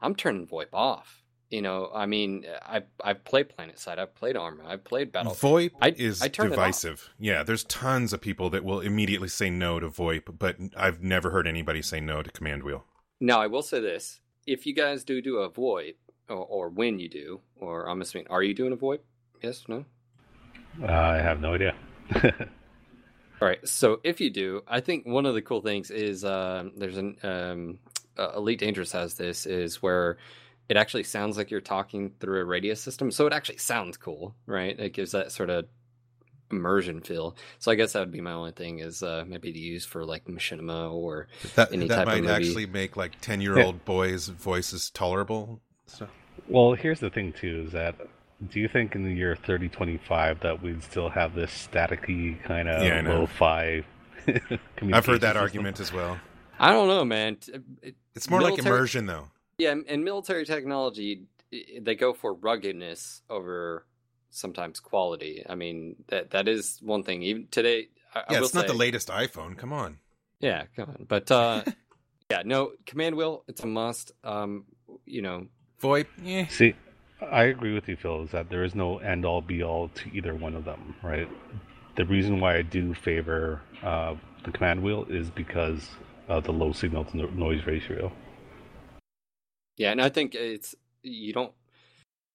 [0.00, 4.64] i'm turning voip off you know i mean i i've played PlanetSide i've played Arma
[4.66, 6.56] i've played battle VoIP I- is I turn it off.
[6.56, 7.08] divisive.
[7.18, 11.30] Yeah, there's tons of people that will immediately say no to VoIP, but I've never
[11.30, 12.84] heard anybody say no to Command Wheel.
[13.20, 15.94] Now, I will say this: if you guys do do a VoIP,
[16.28, 19.00] or, or when you do, or I'm assuming, are you doing a VoIP?
[19.42, 19.84] Yes, no.
[20.82, 21.74] Uh, I have no idea.
[23.40, 23.66] All right.
[23.66, 27.16] So if you do, I think one of the cool things is um, there's an
[27.22, 27.78] um,
[28.18, 30.18] uh, Elite Dangerous has this is where
[30.68, 34.34] it actually sounds like you're talking through a radio system, so it actually sounds cool,
[34.46, 34.78] right?
[34.78, 35.66] It gives that sort of
[36.50, 37.36] immersion feel.
[37.58, 40.04] So I guess that would be my only thing is uh, maybe to use for
[40.04, 42.32] like machinima or That Any that type of might movie.
[42.32, 45.60] actually make like ten year old boys' voices tolerable.
[45.86, 46.08] So,
[46.48, 47.96] Well, here's the thing too: is that
[48.50, 52.82] do you think in the year 3025 that we'd still have this staticky kind of
[52.82, 53.20] Yeah, I know.
[53.20, 53.82] lo-fi?
[54.92, 56.20] I've heard that communication argument as well.
[56.58, 57.36] I don't know, man.
[57.36, 57.52] T-
[57.82, 59.28] it- It's more like immersion, though.
[59.58, 61.24] Yeah, and military technology,
[61.80, 63.86] they go for ruggedness over
[64.30, 65.44] sometimes quality.
[65.48, 67.22] I mean, that that is one thing.
[67.22, 69.56] Even today, I, I Yeah, will it's not the latest iPhone.
[69.58, 69.98] Come on.
[70.40, 71.06] Yeah, come on.
[71.08, 71.64] But uh,
[72.30, 74.12] yeah, no, command wheel, it's a must.
[74.22, 74.66] Um,
[75.04, 75.48] you know,
[75.82, 76.46] VoIP, yeah.
[76.46, 76.74] See,
[77.20, 78.22] I agree with you, Phil.
[78.22, 81.28] Is that there is no end all be all to either one of them, right?
[81.96, 85.88] The reason why I do favor uh, the command wheel is because
[86.28, 88.12] of the low signal to no- noise ratio.
[89.78, 91.52] Yeah, and I think it's you don't.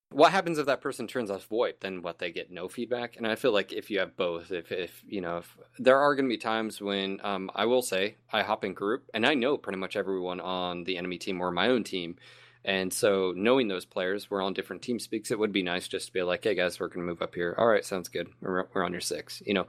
[0.10, 1.82] What happens if that person turns off VoIP?
[1.82, 4.72] Then what they get no feedback, and I feel like if you have both, if
[4.72, 8.16] if you know, if there are going to be times when um, I will say
[8.32, 11.52] I hop in group, and I know pretty much everyone on the enemy team or
[11.52, 12.16] my own team,
[12.64, 15.32] and so knowing those players, we're on different TeamSpeaks.
[15.32, 17.36] It would be nice just to be like, hey guys, we're going to move up
[17.36, 17.56] here.
[17.58, 18.30] All right, sounds good.
[18.40, 19.44] We're we're on your six.
[19.46, 19.68] You know,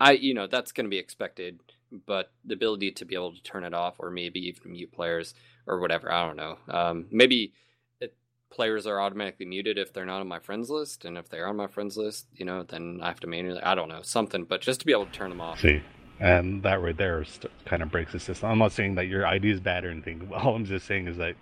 [0.00, 1.60] I you know that's going to be expected,
[2.06, 5.34] but the ability to be able to turn it off or maybe even mute players
[5.66, 6.58] or whatever, I don't know.
[6.68, 7.52] Um, maybe
[8.00, 8.14] it,
[8.50, 11.56] players are automatically muted if they're not on my friends list, and if they're on
[11.56, 13.62] my friends list, you know, then I have to manually.
[13.62, 15.60] I don't know something, but just to be able to turn them off.
[15.60, 15.82] See,
[16.20, 18.48] and that right there st- kind of breaks the system.
[18.48, 20.30] I'm not saying that your ID is bad or anything.
[20.34, 21.34] All I'm just saying is that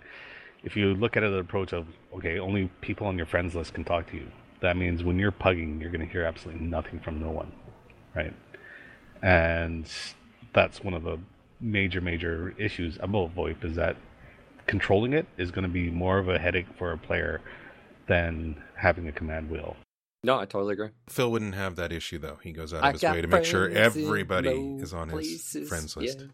[0.63, 3.73] if you look at it the approach of okay, only people on your friends list
[3.73, 4.27] can talk to you.
[4.61, 7.51] That means when you're pugging, you're going to hear absolutely nothing from no one,
[8.15, 8.33] right?
[9.23, 9.91] And
[10.53, 11.17] that's one of the
[11.59, 13.97] major, major issues about VoIP is that
[14.67, 17.41] controlling it is going to be more of a headache for a player
[18.07, 19.75] than having a command wheel.
[20.23, 20.89] No, I totally agree.
[21.09, 22.37] Phil wouldn't have that issue though.
[22.43, 25.97] He goes out I of his way to make sure everybody is on his friends
[25.97, 26.19] list.
[26.19, 26.25] Yeah.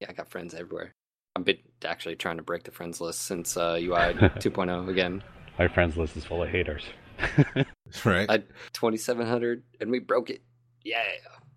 [0.00, 0.94] yeah, I got friends everywhere.
[1.36, 5.22] I've been actually trying to break the friends list since uh, UI 2.0 again.
[5.58, 6.84] My friends list is full of haters.
[8.04, 8.28] Right.
[8.28, 8.38] I
[8.72, 10.42] 2700 and we broke it.
[10.84, 11.02] Yeah.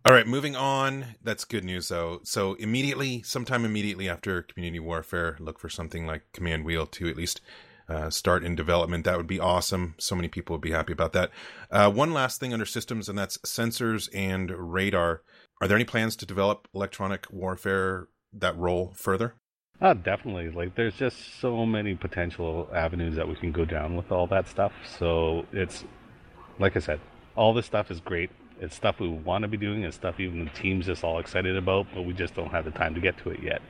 [0.05, 1.05] All right, moving on.
[1.21, 2.21] That's good news, though.
[2.23, 7.17] So immediately, sometime immediately after Community Warfare, look for something like Command Wheel to at
[7.17, 7.41] least
[7.89, 9.03] uh, start in development.
[9.03, 9.95] That would be awesome.
[9.99, 11.31] So many people would be happy about that.
[11.69, 15.21] Uh, one last thing under systems, and that's sensors and radar.
[15.62, 19.35] Are there any plans to develop electronic warfare that role further?
[19.81, 20.49] Oh, definitely.
[20.49, 24.47] Like, there's just so many potential avenues that we can go down with all that
[24.47, 24.71] stuff.
[24.97, 25.83] So it's,
[26.57, 27.01] like I said,
[27.35, 28.29] all this stuff is great.
[28.59, 29.83] It's stuff we want to be doing.
[29.83, 32.71] It's stuff even the team's just all excited about, but we just don't have the
[32.71, 33.61] time to get to it yet.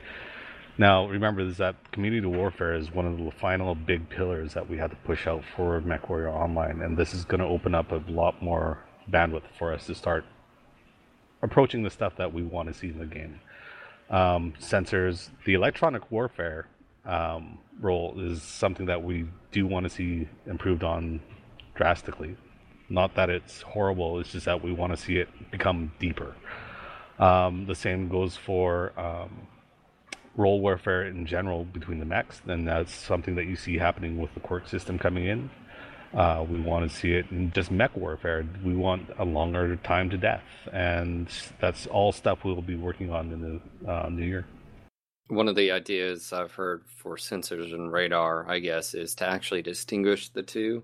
[0.78, 4.78] Now, remember is that community warfare is one of the final big pillars that we
[4.78, 8.02] have to push out for MechWarrior Online, and this is going to open up a
[8.08, 8.78] lot more
[9.10, 10.24] bandwidth for us to start
[11.42, 13.40] approaching the stuff that we want to see in the game.
[14.08, 16.66] Um, sensors, the electronic warfare
[17.04, 21.20] um, role is something that we do want to see improved on
[21.74, 22.36] drastically.
[22.90, 26.34] Not that it's horrible, it's just that we want to see it become deeper.
[27.20, 29.46] Um, the same goes for um,
[30.36, 34.34] role warfare in general between the mechs, and that's something that you see happening with
[34.34, 35.50] the quirk system coming in.
[36.12, 38.44] Uh, we want to see it in just mech warfare.
[38.64, 41.28] We want a longer time to death, and
[41.60, 43.40] that's all stuff we'll be working on in
[43.84, 44.46] the uh, new year.
[45.28, 49.62] One of the ideas I've heard for sensors and radar, I guess, is to actually
[49.62, 50.82] distinguish the two.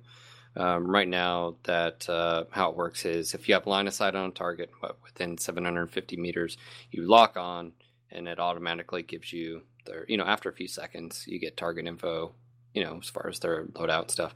[0.56, 4.14] Um, right now, that uh, how it works is if you have line of sight
[4.14, 4.70] on a target
[5.04, 6.56] within 750 meters,
[6.90, 7.72] you lock on,
[8.10, 11.86] and it automatically gives you their, you know, after a few seconds, you get target
[11.86, 12.32] info.
[12.72, 14.34] You know, as far as their loadout stuff.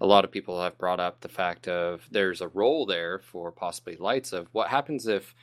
[0.00, 3.52] A lot of people have brought up the fact of there's a role there for
[3.52, 5.34] possibly lights of what happens if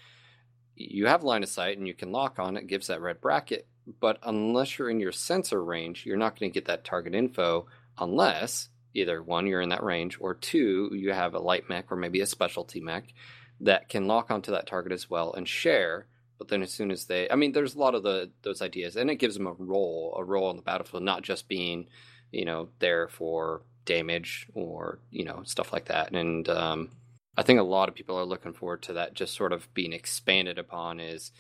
[0.75, 3.67] you have line of sight and you can lock on it, gives that red bracket,
[3.99, 7.67] but unless you're in your sensor range, you're not going to get that target info
[7.97, 11.95] unless either one, you're in that range, or two, you have a light mech or
[11.95, 13.13] maybe a specialty mech
[13.62, 16.08] that can lock onto that target as well and share.
[16.38, 18.95] But then as soon as they, I mean, there's a lot of the those ideas,
[18.95, 21.88] and it gives them a role, a role on the battlefield, not just being,
[22.32, 26.13] you know, there for damage or you know stuff like that.
[26.13, 26.91] And um,
[27.36, 29.91] I think a lot of people are looking forward to that, just sort of being
[29.91, 31.32] expanded upon, is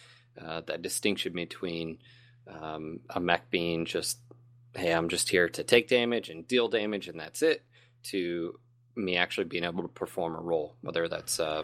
[0.41, 1.99] uh, that distinction between
[2.47, 4.17] um, a mech being just
[4.75, 7.63] hey, I'm just here to take damage and deal damage, and that's it,
[8.03, 8.59] to
[8.95, 11.39] me actually being able to perform a role, whether that's.
[11.39, 11.63] Uh...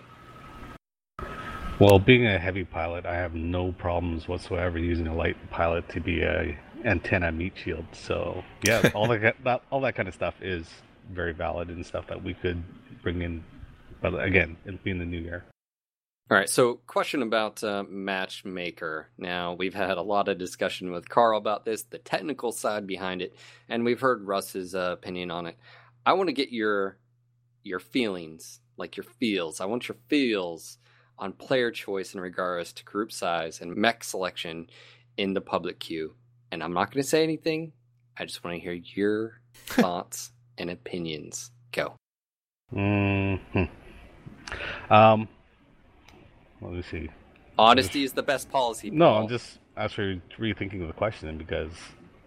[1.80, 6.00] Well, being a heavy pilot, I have no problems whatsoever using a light pilot to
[6.00, 7.86] be a antenna meat shield.
[7.91, 10.68] So yeah, all that, that all that kind of stuff is
[11.12, 12.63] very valid and stuff that we could
[13.02, 13.44] bring in.
[14.02, 15.46] But again, it'll be in the new year.
[16.31, 19.09] All right, so question about uh, Matchmaker.
[19.15, 23.21] Now, we've had a lot of discussion with Carl about this, the technical side behind
[23.21, 23.35] it,
[23.69, 25.55] and we've heard Russ's uh, opinion on it.
[26.03, 26.97] I want to get your
[27.61, 29.61] your feelings, like your feels.
[29.61, 30.79] I want your feels
[31.19, 34.67] on player choice in regards to group size and mech selection
[35.17, 36.15] in the public queue.
[36.51, 37.71] And I'm not going to say anything.
[38.17, 41.51] I just want to hear your thoughts and opinions.
[41.71, 41.95] Go.
[42.73, 43.65] Mm-hmm.
[44.91, 45.27] Um,
[46.62, 47.10] let me see.
[47.58, 48.89] Honesty is the best policy.
[48.89, 49.24] No, Paul.
[49.24, 51.72] I'm just actually rethinking the question because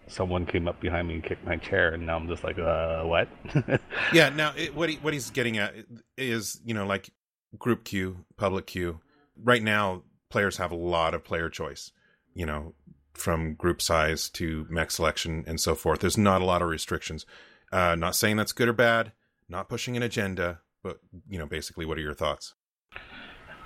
[0.06, 3.02] someone came up behind me and kicked my chair, and now I'm just like, uh,
[3.04, 3.28] what?
[4.12, 4.30] yeah.
[4.30, 5.74] Now, it, what he, what he's getting at
[6.16, 7.10] is, you know, like
[7.58, 9.00] group queue, public queue.
[9.36, 11.92] Right now, players have a lot of player choice.
[12.34, 12.74] You know,
[13.18, 16.00] from group size to mech selection and so forth.
[16.00, 17.26] There's not a lot of restrictions.
[17.72, 19.12] Uh, not saying that's good or bad.
[19.48, 22.54] Not pushing an agenda, but you know, basically, what are your thoughts?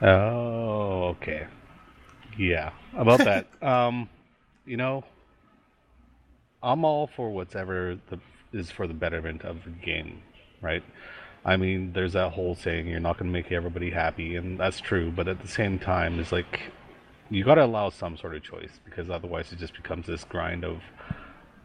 [0.03, 1.47] Oh, okay.
[2.39, 3.47] Yeah, about that.
[3.63, 4.09] um,
[4.67, 5.05] you know,
[6.63, 8.21] I'm all for whatever the,
[8.53, 10.23] is for the betterment of the game,
[10.63, 10.85] right?
[11.45, 14.81] I mean, there's that whole saying you're not going to make everybody happy, and that's
[14.81, 15.13] true.
[15.13, 16.61] But at the same time, it's like
[17.31, 20.65] you got to allow some sort of choice because otherwise it just becomes this grind
[20.65, 20.83] of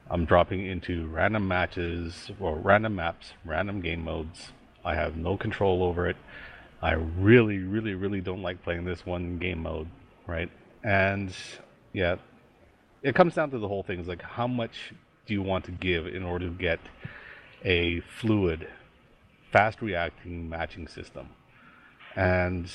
[0.10, 4.50] I'm dropping into random matches or random maps, random game modes.
[4.86, 6.18] I have no control over it.
[6.82, 9.88] I really, really, really don't like playing this one game mode,
[10.28, 10.50] right?
[10.84, 11.34] And
[11.94, 12.18] yeah,
[13.02, 14.94] it comes down to the whole thing is like how much
[15.26, 16.80] do you want to give in order to get
[17.66, 18.68] a fluid,
[19.52, 21.30] fast reacting matching system?
[22.16, 22.72] And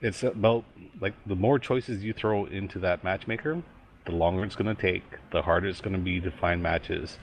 [0.00, 0.64] it's about
[1.00, 3.62] like the more choices you throw into that matchmaker,
[4.04, 7.18] the longer it's going to take, the harder it's going to be to find matches.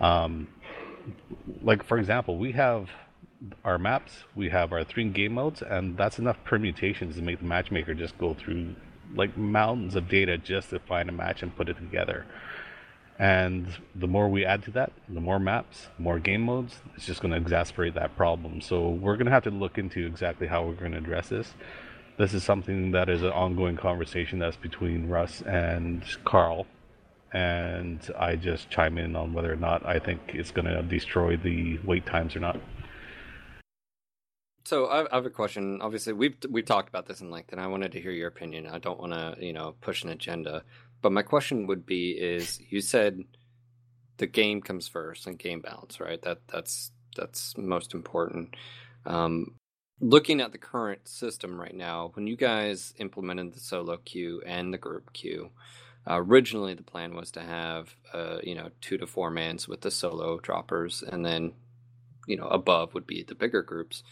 [0.00, 0.48] Um,
[1.62, 2.88] like for example, we have
[3.64, 7.44] our maps, we have our three game modes, and that's enough permutations to make the
[7.44, 8.74] matchmaker just go through
[9.14, 12.24] like mountains of data just to find a match and put it together.
[13.18, 17.20] And the more we add to that, the more maps, more game modes, it's just
[17.20, 18.60] going to exacerbate that problem.
[18.60, 21.54] So we're going to have to look into exactly how we're going to address this.
[22.18, 26.66] This is something that is an ongoing conversation that's between Russ and Carl.
[27.32, 31.36] And I just chime in on whether or not I think it's going to destroy
[31.36, 32.60] the wait times or not.
[34.64, 35.80] So I have a question.
[35.82, 38.66] Obviously, we've we've talked about this in length, and I wanted to hear your opinion.
[38.68, 40.62] I don't want to, you know, push an agenda,
[41.00, 43.24] but my question would be: Is you said
[44.18, 46.22] the game comes first and game balance, right?
[46.22, 48.54] That that's that's most important.
[49.04, 49.56] Um,
[50.00, 54.72] looking at the current system right now, when you guys implemented the solo queue and
[54.72, 55.50] the group queue,
[56.08, 59.80] uh, originally the plan was to have, uh, you know, two to four mans with
[59.80, 61.52] the solo droppers, and then,
[62.28, 64.04] you know, above would be the bigger groups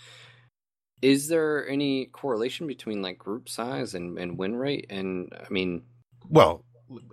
[1.02, 4.86] is there any correlation between like group size and, and win rate?
[4.90, 5.82] And I mean,
[6.28, 6.64] well,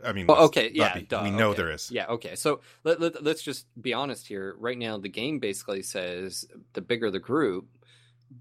[0.04, 1.58] I mean, well, okay, yeah, be, duh, we know okay.
[1.58, 1.92] there is.
[1.92, 2.36] Yeah, okay.
[2.36, 4.56] So let, let, let's just be honest here.
[4.60, 7.68] Right now, the game basically says the bigger the group,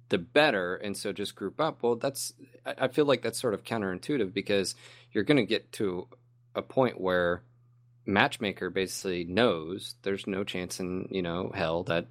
[0.08, 1.82] the better, and so just group up.
[1.82, 2.32] Well, that's
[2.64, 4.74] I feel like that's sort of counterintuitive because
[5.12, 6.08] you're going to get to
[6.54, 7.42] a point where
[8.06, 12.06] matchmaker basically knows there's no chance in you know hell that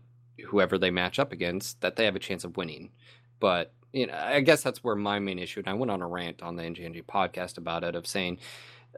[0.48, 2.92] whoever they match up against that they have a chance of winning
[3.40, 5.62] but you know, I guess that's where my main issue.
[5.62, 8.40] And I went on a rant on the NGNG podcast about it of saying,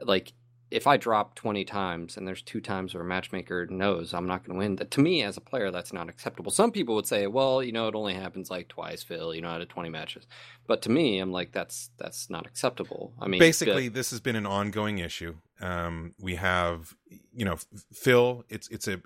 [0.02, 0.32] like,
[0.70, 4.44] if I drop 20 times and there's two times where a matchmaker knows I'm not
[4.44, 6.50] going to win, that to me as a player, that's not acceptable.
[6.50, 9.48] Some people would say, well, you know, it only happens like twice, Phil, you know,
[9.48, 10.26] out of 20 matches.
[10.66, 13.14] But to me, I'm like, that's, that's not acceptable.
[13.20, 15.36] I mean, basically, this has been an ongoing issue.
[15.60, 16.94] Um, we have,
[17.32, 17.56] you know,
[17.92, 19.00] Phil, it's, it's a,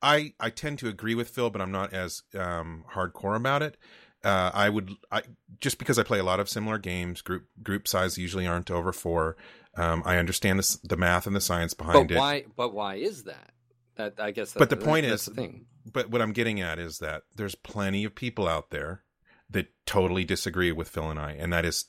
[0.00, 3.76] I, I tend to agree with Phil, but I'm not as um, hardcore about it
[4.24, 5.22] uh, I would I
[5.60, 7.22] just because I play a lot of similar games.
[7.22, 9.36] Group group size usually aren't over four.
[9.76, 12.18] Um, I understand the, the math and the science behind but it.
[12.18, 12.44] Why?
[12.56, 13.52] But why is that?
[13.96, 14.52] That I guess.
[14.52, 15.66] That, but the point that, is, the thing.
[15.90, 19.02] But what I'm getting at is that there's plenty of people out there
[19.50, 21.86] that totally disagree with Phil and I, and that is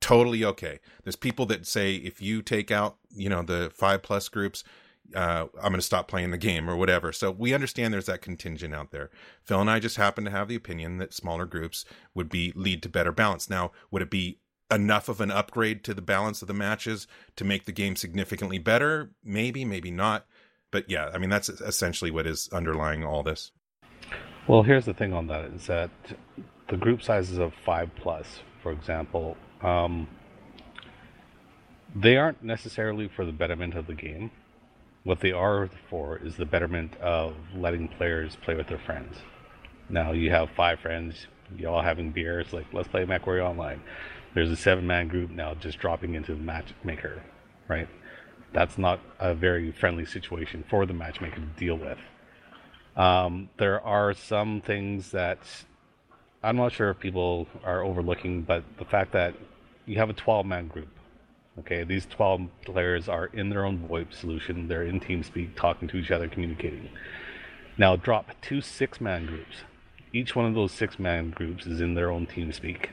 [0.00, 0.80] totally okay.
[1.02, 4.62] There's people that say if you take out, you know, the five plus groups,
[5.14, 7.12] uh, I'm going to stop playing the game or whatever.
[7.12, 9.10] So we understand there's that contingent out there.
[9.42, 11.84] Phil and I just happen to have the opinion that smaller groups
[12.14, 13.50] would be lead to better balance.
[13.50, 14.38] Now, would it be
[14.70, 18.58] enough of an upgrade to the balance of the matches to make the game significantly
[18.58, 19.10] better?
[19.22, 20.26] Maybe, maybe not.
[20.70, 23.52] But yeah, I mean that's essentially what is underlying all this.
[24.48, 25.90] Well, here's the thing on that is that
[26.68, 30.08] the group sizes of five plus, for example, um,
[31.94, 34.32] they aren't necessarily for the betterment of the game
[35.04, 39.16] what they are for is the betterment of letting players play with their friends.
[39.88, 41.26] Now you have five friends,
[41.56, 43.82] you all having beers, like let's play MechWarrior Online.
[44.34, 47.22] There's a seven man group now just dropping into the matchmaker,
[47.68, 47.88] right?
[48.52, 51.98] That's not a very friendly situation for the matchmaker to deal with.
[52.96, 55.38] Um, there are some things that
[56.42, 59.34] I'm not sure if people are overlooking, but the fact that
[59.86, 60.88] you have a 12 man group
[61.56, 64.66] Okay, these 12 players are in their own VoIP solution.
[64.66, 66.88] They're in TeamSpeak, talking to each other, communicating.
[67.78, 69.58] Now drop two six-man groups.
[70.12, 72.88] Each one of those six-man groups is in their own TeamSpeak.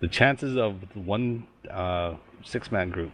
[0.00, 2.14] The chances of one uh,
[2.44, 3.12] six-man group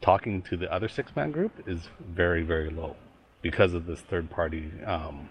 [0.00, 2.96] talking to the other six-man group is very, very low
[3.40, 5.28] because of this third-party um,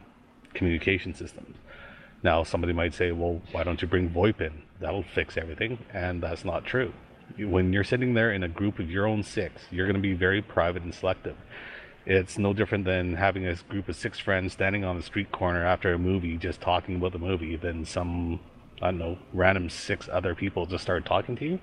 [0.54, 1.58] communication systems.
[2.24, 4.62] Now, somebody might say, well, why don't you bring VoIP in?
[4.80, 5.80] That'll fix everything.
[5.94, 6.94] And that's not true
[7.38, 10.14] when you're sitting there in a group of your own six, you're going to be
[10.14, 11.36] very private and selective.
[12.06, 15.64] It's no different than having a group of six friends standing on the street corner
[15.64, 17.56] after a movie, just talking about the movie.
[17.56, 18.40] than some,
[18.82, 21.60] I don't know, random six other people just start talking to you.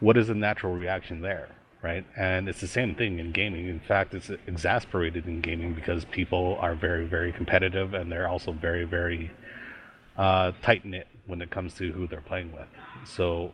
[0.00, 1.48] What is the natural reaction there,
[1.82, 2.06] right?
[2.16, 3.68] And it's the same thing in gaming.
[3.68, 8.52] In fact, it's exasperated in gaming because people are very, very competitive, and they're also
[8.52, 9.30] very, very
[10.16, 12.68] uh, tight knit when it comes to who they're playing with.
[13.04, 13.52] So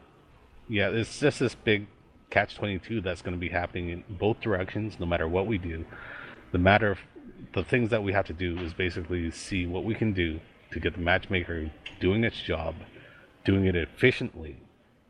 [0.72, 1.86] yeah, it's just this big
[2.30, 5.84] catch 22 that's going to be happening in both directions no matter what we do.
[6.52, 6.98] The matter of
[7.52, 10.80] the things that we have to do is basically see what we can do to
[10.80, 11.70] get the matchmaker
[12.00, 12.74] doing its job,
[13.44, 14.56] doing it efficiently,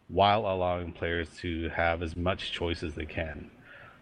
[0.09, 3.49] while allowing players to have as much choice as they can.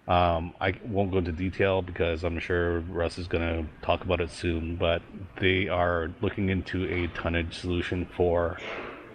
[0.08, 4.22] Um, I won't go into detail because I'm sure Russ is going to talk about
[4.22, 5.02] it soon, but
[5.38, 8.58] they are looking into a tonnage solution for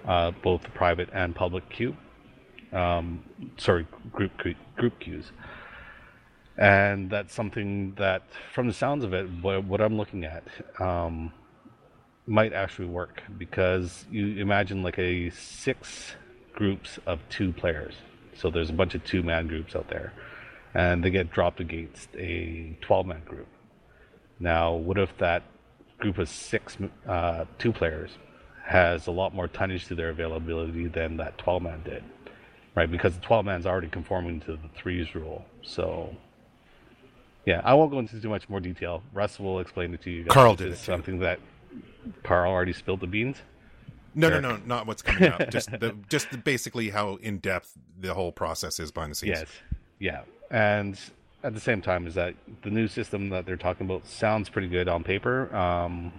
[0.07, 1.97] uh, both the private and public queue.
[2.75, 3.23] Um,
[3.57, 4.31] sorry, group
[4.75, 5.31] group queues.
[6.57, 8.23] And that's something that,
[8.53, 10.43] from the sounds of it, what, what I'm looking at,
[10.79, 11.33] um,
[12.27, 16.15] might actually work because you imagine like a six
[16.53, 17.93] groups of two players.
[18.35, 20.13] So there's a bunch of two man groups out there
[20.73, 23.47] and they get dropped against a 12 man group.
[24.39, 25.43] Now, what if that
[25.99, 28.11] group of six uh, two players
[28.65, 32.03] has a lot more tonnage to their availability than that 12 man did?
[32.75, 35.45] Right, because the 12 man is already conforming to the threes rule.
[35.63, 36.13] So,
[37.45, 39.01] yeah, I won't go into too much more detail.
[39.13, 40.23] Russ will explain it to you.
[40.23, 40.33] Guys.
[40.33, 41.39] Carl did it something that
[42.23, 43.37] Carl already spilled the beans.
[44.13, 45.49] No, no, no, not what's coming out.
[45.51, 49.39] just the, just the, basically how in depth the whole process is behind the scenes.
[49.39, 49.49] Yes,
[49.99, 50.99] yeah, and
[51.43, 54.69] at the same time, is that the new system that they're talking about sounds pretty
[54.69, 55.53] good on paper.
[55.55, 56.13] Um,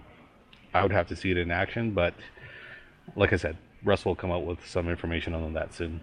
[0.75, 2.15] I would have to see it in action, but
[3.15, 6.01] like I said, Russ will come out with some information on that soon.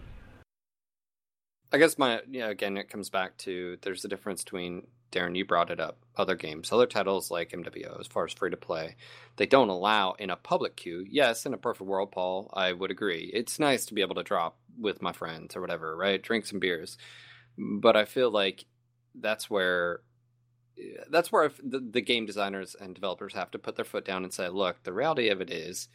[1.73, 5.43] I guess my yeah again it comes back to there's a difference between Darren you
[5.43, 8.95] brought it up other games other titles like MWO as far as free to play
[9.37, 11.03] they don't allow in a public queue.
[11.09, 13.31] Yes in a perfect world Paul I would agree.
[13.33, 16.21] It's nice to be able to drop with my friends or whatever right?
[16.21, 16.97] Drink some beers.
[17.57, 18.65] But I feel like
[19.15, 20.01] that's where
[20.77, 24.23] eh, that's where the, the game designers and developers have to put their foot down
[24.23, 25.87] and say look the reality of it is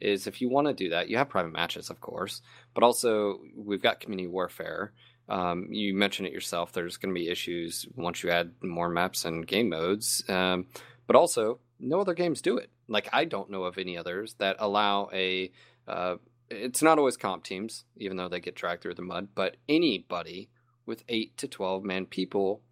[0.00, 2.42] is if you want to do that you have private matches of course
[2.74, 4.92] but also we've got community warfare
[5.28, 6.72] um, you mentioned it yourself.
[6.72, 10.66] There's going to be issues once you add more maps and game modes, um,
[11.06, 12.70] but also no other games do it.
[12.88, 15.50] Like I don't know of any others that allow a.
[15.86, 16.16] Uh,
[16.48, 20.48] it's not always comp teams, even though they get dragged through the mud, but anybody
[20.84, 22.62] with eight to twelve man people,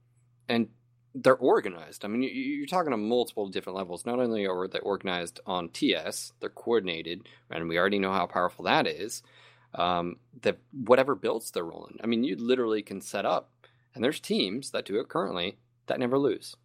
[0.49, 0.69] and
[1.13, 2.05] they're organized.
[2.05, 4.07] I mean, you're talking on multiple different levels.
[4.07, 8.65] Not only are they organized on TS, they're coordinated, and we already know how powerful
[8.65, 9.23] that is
[9.75, 11.99] um, that whatever builds they're rolling.
[12.03, 13.51] I mean, you literally can set up,
[13.95, 16.57] and there's teams that do it currently that never lose.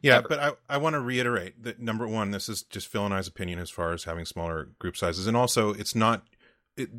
[0.00, 0.28] Yeah, Ever.
[0.28, 3.28] but I, I want to reiterate that number one, this is just Phil and I's
[3.28, 6.26] opinion as far as having smaller group sizes, and also it's not.
[6.76, 6.90] It,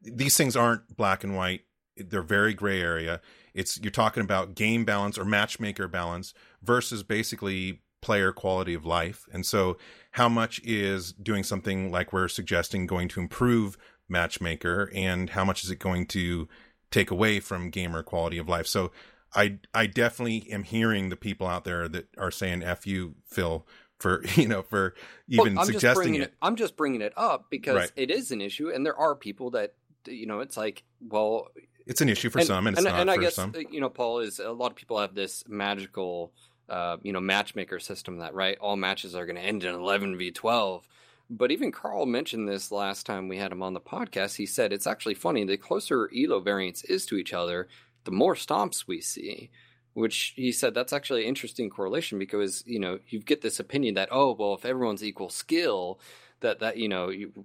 [0.00, 1.62] these things aren't black and white;
[1.96, 3.20] they're very gray area.
[3.52, 9.28] It's you're talking about game balance or matchmaker balance versus basically player quality of life,
[9.32, 9.76] and so
[10.12, 13.76] how much is doing something like we're suggesting going to improve
[14.08, 16.48] matchmaker and how much is it going to
[16.90, 18.90] take away from gamer quality of life so
[19.34, 23.66] i i definitely am hearing the people out there that are saying f you phil
[23.98, 24.94] for you know for
[25.28, 26.22] even well, suggesting it.
[26.22, 26.34] it.
[26.40, 27.92] i'm just bringing it up because right.
[27.96, 29.74] it is an issue and there are people that
[30.06, 31.48] you know it's like well
[31.86, 33.54] it's an issue for and, some and it's and, not and for I guess, some
[33.70, 36.32] you know paul is a lot of people have this magical
[36.68, 40.18] uh, you know matchmaker system that right all matches are going to end in 11
[40.18, 40.86] v 12
[41.30, 44.36] but even Carl mentioned this last time we had him on the podcast.
[44.36, 45.44] He said it's actually funny.
[45.44, 47.68] The closer Elo variance is to each other,
[48.04, 49.50] the more stomps we see.
[49.94, 53.94] Which he said that's actually an interesting correlation because you know you get this opinion
[53.94, 55.98] that oh well if everyone's equal skill
[56.38, 57.44] that that you know you,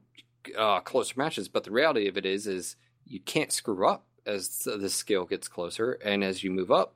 [0.56, 1.48] uh, closer matches.
[1.48, 2.76] But the reality of it is is
[3.06, 6.96] you can't screw up as the skill gets closer and as you move up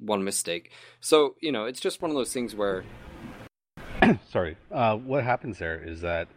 [0.00, 0.72] one mistake.
[0.98, 2.84] So you know it's just one of those things where
[4.30, 4.56] sorry.
[4.70, 6.28] Uh, what happens there is that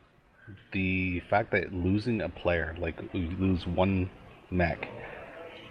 [0.71, 4.09] the fact that losing a player, like you lose one
[4.49, 4.87] mech,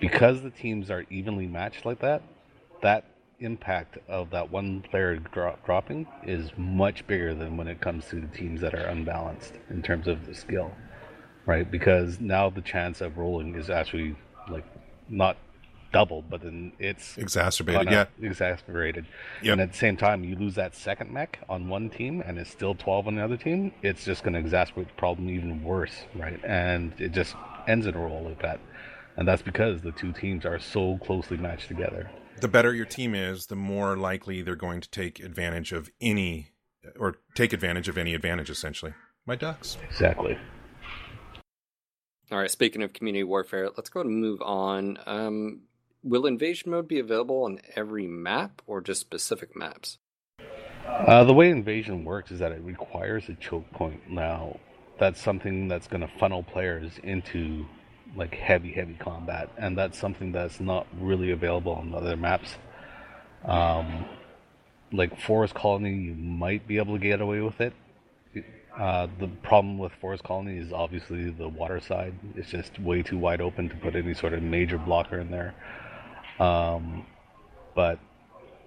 [0.01, 2.23] because the teams are evenly matched like that,
[2.83, 3.05] that
[3.41, 8.21] impact of that one player dro- dropping is much bigger than when it comes to
[8.21, 10.71] the teams that are unbalanced in terms of the skill,
[11.45, 11.71] right?
[11.71, 14.17] Because now the chance of rolling is actually
[14.51, 14.65] like
[15.09, 15.37] not
[15.93, 17.91] doubled, but then it's exacerbated.
[17.91, 19.07] Yeah, exacerbated.
[19.43, 19.53] Yep.
[19.53, 22.51] And at the same time, you lose that second mech on one team, and it's
[22.51, 23.73] still twelve on the other team.
[23.83, 26.39] It's just going to exacerbate the problem even worse, right?
[26.45, 27.35] And it just
[27.67, 28.61] ends in a roll like that,
[29.17, 32.11] and that's because the two teams are so closely matched together.
[32.41, 36.51] The better your team is, the more likely they're going to take advantage of any,
[36.99, 38.51] or take advantage of any advantage.
[38.51, 38.93] Essentially,
[39.25, 39.79] my ducks.
[39.89, 40.37] Exactly.
[42.31, 42.51] All right.
[42.51, 44.99] Speaking of community warfare, let's go and move on.
[45.07, 45.61] Um,
[46.07, 49.99] will invasion mode be available on every map or just specific maps?
[50.87, 54.01] Uh, the way invasion works is that it requires a choke point.
[54.09, 54.59] Now,
[54.99, 57.67] that's something that's going to funnel players into
[58.15, 62.55] like heavy, heavy combat, and that's something that's not really available on other maps.
[63.45, 64.07] Um,
[64.93, 67.75] like Forest Colony, you might be able to get away with it.
[68.79, 72.15] Uh, the problem with Forest Colony is obviously the water side.
[72.37, 75.55] It's just way too wide open to put any sort of major blocker in there.
[76.39, 77.07] Um,
[77.77, 77.99] But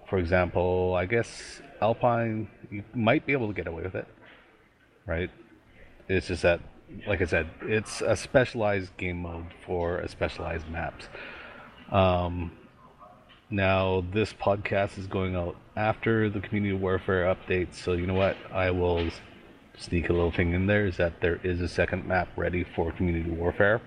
[0.08, 4.06] for example, I guess Alpine, you might be able to get away with it,
[5.04, 5.30] right?
[6.08, 6.60] It's just that,
[7.06, 11.08] like I said, it's a specialized game mode for a specialized maps.
[11.90, 12.52] Um,
[13.50, 18.36] now, this podcast is going out after the community warfare update, so you know what?
[18.52, 19.10] I will
[19.76, 22.92] sneak a little thing in there is that there is a second map ready for
[22.92, 23.80] community warfare.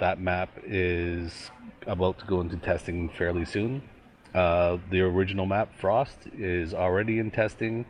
[0.00, 1.50] That map is
[1.86, 3.82] about to go into testing fairly soon.
[4.34, 7.86] Uh, the original map, Frost, is already in testing.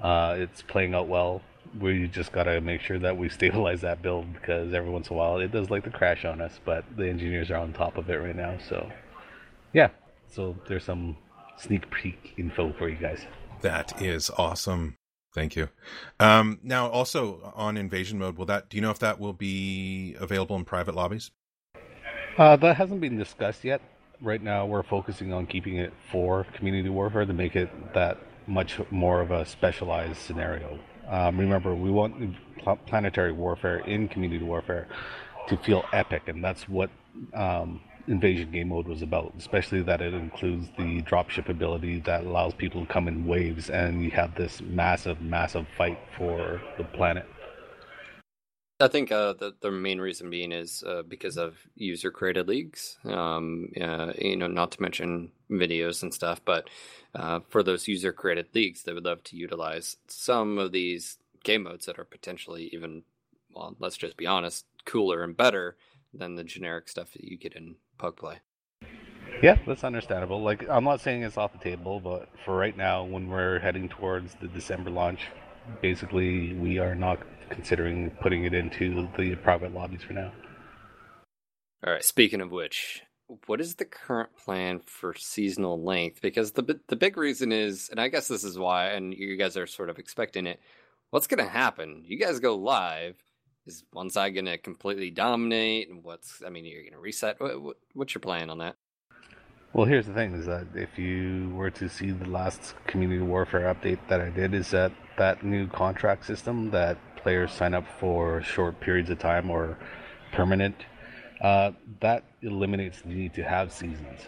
[0.00, 1.42] Uh, it's playing out well.
[1.80, 5.18] We just gotta make sure that we stabilize that build because every once in a
[5.18, 8.08] while it does like to crash on us, but the engineers are on top of
[8.10, 8.58] it right now.
[8.68, 8.90] So,
[9.72, 9.88] yeah.
[10.28, 11.16] So there's some
[11.56, 13.26] sneak peek info for you guys.
[13.62, 14.96] That is awesome.
[15.34, 15.68] Thank you.
[16.20, 18.68] Um, now, also on invasion mode, will that?
[18.68, 21.30] Do you know if that will be available in private lobbies?
[22.38, 23.80] Uh, that hasn't been discussed yet
[24.22, 28.80] right now we're focusing on keeping it for community warfare to make it that much
[28.90, 30.78] more of a specialized scenario.
[31.08, 32.36] Um, remember, we want
[32.86, 34.88] planetary warfare in community warfare
[35.48, 36.90] to feel epic, and that's what
[37.34, 39.32] um, Invasion Game Mode was about.
[39.36, 44.02] Especially that it includes the dropship ability that allows people to come in waves, and
[44.02, 47.28] you have this massive, massive fight for the planet.
[48.82, 52.98] I think uh, the the main reason being is uh, because of user created leagues.
[53.04, 56.68] Um, uh, you know, not to mention videos and stuff, but
[57.14, 61.62] uh, for those user created leagues, they would love to utilize some of these game
[61.64, 63.02] modes that are potentially even,
[63.54, 65.76] well, let's just be honest, cooler and better
[66.12, 68.38] than the generic stuff that you get in Pug Play.
[69.42, 70.42] Yeah, that's understandable.
[70.42, 73.88] Like, I'm not saying it's off the table, but for right now, when we're heading
[73.88, 75.20] towards the December launch,
[75.80, 77.18] basically we are not
[77.52, 80.32] considering putting it into the private lobbies for now.
[81.86, 82.04] All right.
[82.04, 83.02] Speaking of which,
[83.46, 86.20] what is the current plan for seasonal length?
[86.22, 89.56] Because the the big reason is, and I guess this is why, and you guys
[89.56, 90.60] are sort of expecting it.
[91.10, 92.02] What's going to happen?
[92.06, 93.16] You guys go live.
[93.66, 95.88] Is one side going to completely dominate?
[95.88, 96.42] And what's?
[96.44, 97.40] I mean, you're going to reset.
[97.40, 98.76] What, what's your plan on that?
[99.72, 103.72] Well, here's the thing: is that if you were to see the last community warfare
[103.72, 108.42] update that I did, is that that new contract system that players sign up for
[108.42, 109.78] short periods of time or
[110.32, 110.76] permanent,
[111.40, 114.20] uh, that eliminates the need to have seasons.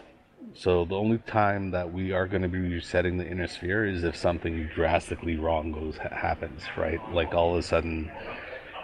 [0.55, 4.05] So the only time that we are going to be resetting the inner sphere is
[4.05, 7.01] if something drastically wrong goes happens, right?
[7.13, 8.11] Like all of a sudden,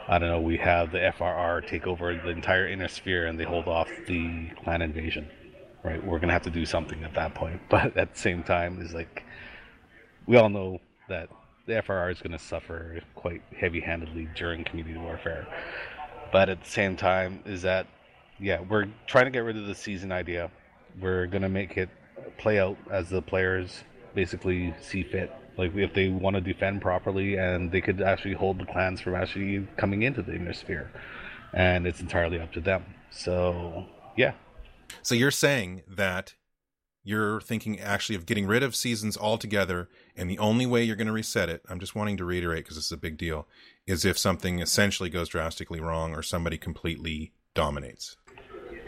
[0.09, 3.45] I don't know, we have the FRR take over the entire inner sphere and they
[3.45, 5.29] hold off the clan invasion,
[5.85, 6.05] right?
[6.05, 7.61] We're going to have to do something at that point.
[7.69, 9.23] But at the same time, is like
[10.27, 11.29] we all know that
[11.67, 15.47] the FRR is going to suffer quite heavy-handedly during community warfare.
[16.33, 17.87] But at the same time, is that
[18.41, 20.51] yeah, we're trying to get rid of the season idea.
[21.01, 21.91] We're going to make it
[22.39, 23.85] play out as the players
[24.15, 25.33] basically see fit.
[25.57, 29.15] Like if they want to defend properly, and they could actually hold the clans from
[29.15, 30.91] actually coming into the inner sphere,
[31.53, 32.85] and it's entirely up to them.
[33.11, 33.85] So
[34.17, 34.33] yeah.
[35.03, 36.35] So you're saying that
[37.03, 41.07] you're thinking actually of getting rid of seasons altogether, and the only way you're going
[41.07, 43.46] to reset it, I'm just wanting to reiterate because this is a big deal,
[43.86, 48.16] is if something essentially goes drastically wrong or somebody completely dominates.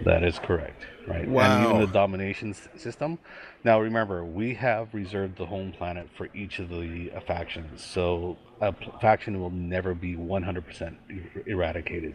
[0.05, 1.29] That is correct, right?
[1.29, 1.45] Wow.
[1.45, 3.19] And even the domination system.
[3.65, 8.37] Now, remember, we have reserved the home planet for each of the uh, factions, so
[8.61, 12.15] a p- faction will never be 100% er- eradicated.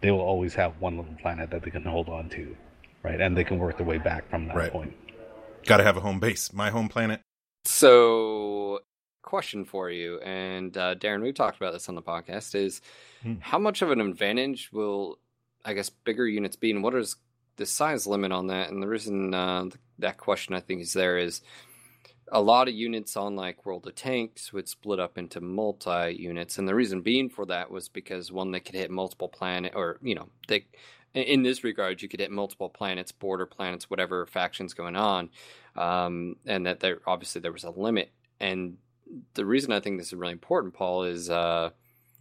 [0.00, 2.56] They will always have one little planet that they can hold on to,
[3.02, 3.20] right?
[3.20, 4.72] And they can work their way back from that Right.
[4.72, 4.94] point.
[5.68, 6.52] Got to have a home base.
[6.52, 7.20] My home planet.
[7.66, 8.80] So,
[9.20, 12.80] question for you, and uh, Darren, we've talked about this on the podcast: is
[13.22, 13.34] Hmm.
[13.40, 15.18] how much of an advantage will,
[15.64, 17.16] I guess, bigger units be, and what is
[17.56, 18.70] the size limit on that?
[18.70, 19.66] And the reason uh,
[19.98, 21.42] that question I think is there is
[22.30, 26.56] a lot of units on like World of Tanks would split up into multi units,
[26.56, 29.98] and the reason being for that was because one they could hit multiple planet, or
[30.00, 30.66] you know, they
[31.14, 35.30] in- this regard you could hit multiple planets, border planets, whatever factions going on,
[35.76, 38.12] um, and that there obviously there was a limit.
[38.40, 38.78] And
[39.34, 41.70] the reason I think this is really important, Paul, is uh,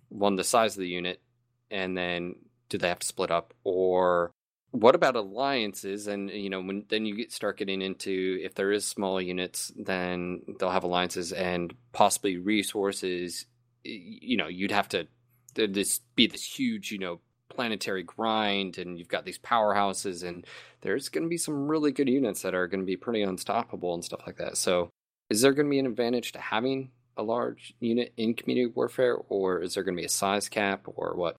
[0.10, 1.22] one the size of the unit,
[1.70, 2.36] and then
[2.70, 3.54] do they have to split up?
[3.64, 4.32] Or
[4.72, 6.08] what about alliances?
[6.08, 9.72] And you know when then you get start getting into if there is small units
[9.76, 13.46] then they'll have alliances and possibly resources.
[13.84, 15.08] You know you'd have to
[15.56, 17.20] this be this huge you know
[17.50, 20.46] planetary grind and you've got these powerhouses and
[20.82, 23.94] there's going to be some really good units that are going to be pretty unstoppable
[23.94, 24.90] and stuff like that so
[25.30, 29.18] is there going to be an advantage to having a large unit in community warfare
[29.30, 31.36] or is there going to be a size cap or what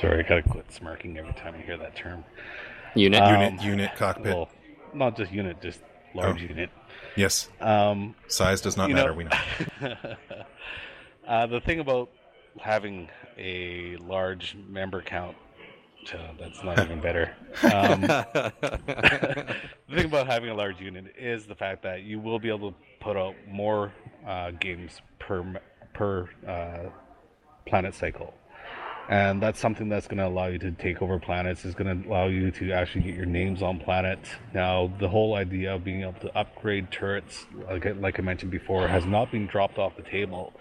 [0.00, 2.24] Sorry, I gotta quit smirking every time I hear that term.
[2.96, 4.34] unit Uh, Unit, Um, unit, cockpit.
[4.34, 4.48] Well,
[4.92, 5.80] not just unit, just
[6.14, 6.46] large Oh.
[6.46, 6.70] unit.
[7.16, 9.10] Yes, Um, size does not matter.
[9.10, 9.96] know- we know.
[11.28, 12.10] uh, the thing about
[12.60, 15.36] having a large member count,
[16.12, 17.34] uh, that's not even better.
[17.62, 19.54] Um, the
[19.88, 22.76] thing about having a large unit is the fact that you will be able to
[23.00, 23.92] put out more
[24.26, 25.60] uh, games per
[25.92, 26.90] per uh,
[27.64, 28.34] planet cycle,
[29.08, 31.64] and that's something that's going to allow you to take over planets.
[31.64, 34.30] Is going to allow you to actually get your names on planets.
[34.52, 38.88] Now, the whole idea of being able to upgrade turrets, like like I mentioned before,
[38.88, 40.52] has not been dropped off the table.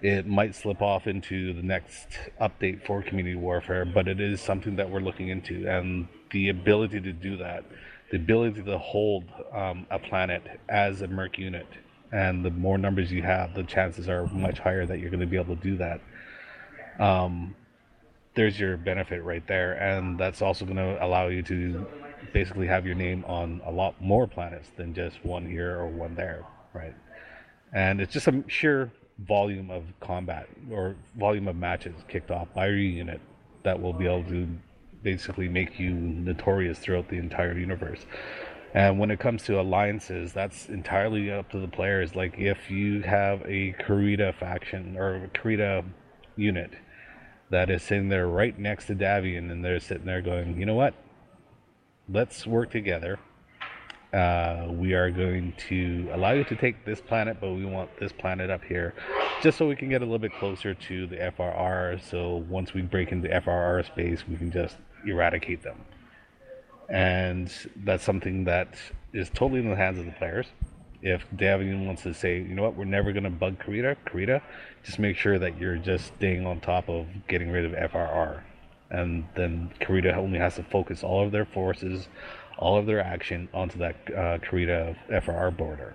[0.00, 2.06] It might slip off into the next
[2.40, 7.00] update for community warfare, but it is something that we're looking into, and the ability
[7.00, 7.64] to do that
[8.10, 11.66] the ability to hold um, a planet as a merc unit
[12.12, 15.26] and the more numbers you have the chances are much higher that you're going to
[15.26, 16.00] be able to do that.
[16.98, 17.54] Um,
[18.34, 21.86] there's your benefit right there and that's also going to allow you to
[22.32, 26.14] basically have your name on a lot more planets than just one here or one
[26.14, 26.94] there right?
[27.72, 28.90] And it's just a sheer
[29.26, 33.20] volume of combat or volume of matches kicked off by your unit
[33.64, 34.48] that will be able to
[35.02, 38.06] basically make you notorious throughout the entire universe.
[38.74, 42.14] And when it comes to alliances, that's entirely up to the players.
[42.14, 45.84] Like if you have a Kurita faction or a Kurita
[46.36, 46.72] unit
[47.50, 50.74] that is sitting there right next to Davion, and they're sitting there going, you know
[50.74, 50.94] what?
[52.08, 53.18] Let's work together.
[54.12, 58.10] Uh, we are going to allow you to take this planet, but we want this
[58.10, 58.94] planet up here,
[59.42, 62.02] just so we can get a little bit closer to the FRR.
[62.02, 65.84] So once we break into FRR space, we can just eradicate them.
[66.88, 67.52] And
[67.84, 68.78] that's something that
[69.12, 70.46] is totally in the hands of the players.
[71.02, 74.40] If Davion wants to say, you know what, we're never going to bug Kurita, Kurita,
[74.82, 78.40] just make sure that you're just staying on top of getting rid of FRR.
[78.90, 82.08] And then Kurita only has to focus all of their forces,
[82.58, 85.94] all of their action onto that uh, Kurita FRR border.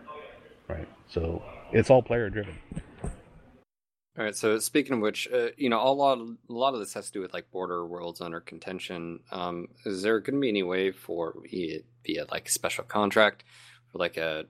[0.67, 0.87] Right?
[1.09, 2.57] So it's all player driven.
[3.03, 4.35] All right.
[4.35, 7.11] So speaking of which, uh, you know, a lot, a lot of this has to
[7.11, 9.21] do with like border worlds under contention.
[9.31, 13.43] Um, is there going to be any way for via like special contract
[13.91, 14.45] for like a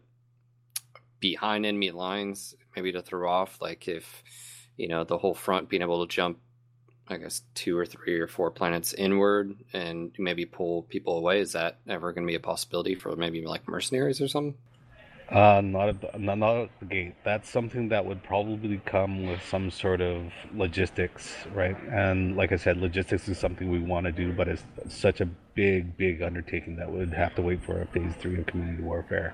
[1.24, 4.24] behind enemy lines, maybe to throw off, like if
[4.76, 6.40] you know the whole front being able to jump,
[7.08, 11.42] I guess two or three or four planets inward and maybe pull people away?
[11.42, 14.56] Is that ever going to be a possibility for maybe like mercenaries or something?
[15.30, 17.16] Uh, not at the, not, not at the gate.
[17.24, 21.78] That's something that would probably come with some sort of logistics, right?
[21.90, 25.26] And like I said, logistics is something we want to do, but it's such a
[25.26, 29.34] big, big undertaking that would have to wait for a phase three of community warfare.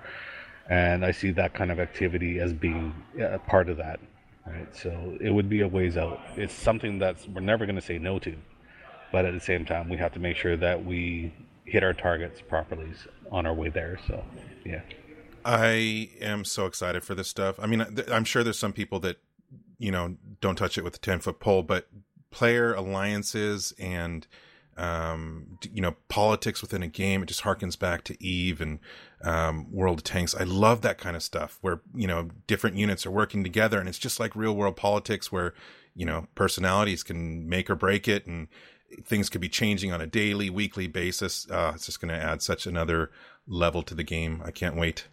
[0.70, 4.00] And I see that kind of activity as being a part of that,
[4.46, 4.76] right?
[4.76, 6.20] So it would be a ways out.
[6.36, 8.36] It's something that's we're never going to say no to,
[9.12, 11.34] but at the same time, we have to make sure that we
[11.66, 12.92] hit our targets properly
[13.32, 14.00] on our way there.
[14.08, 14.24] So,
[14.66, 14.82] yeah.
[15.46, 17.60] I am so excited for this stuff.
[17.60, 19.18] I mean, I'm sure there's some people that,
[19.78, 21.88] you know, don't touch it with a 10 foot pole, but
[22.32, 24.28] player alliances and,
[24.78, 28.80] um, you know, politics within a game, it just harkens back to Eve and,
[29.24, 30.36] um, World of Tanks.
[30.36, 33.90] I love that kind of stuff where, you know, different units are working together and
[33.90, 35.54] it's just like real world politics where,
[35.96, 38.48] you know, personalities can make or break it and
[39.04, 41.50] things could be changing on a daily, weekly basis.
[41.50, 43.12] Uh, it's just going to add such another
[43.48, 44.42] level to the game.
[44.46, 45.08] I can't wait.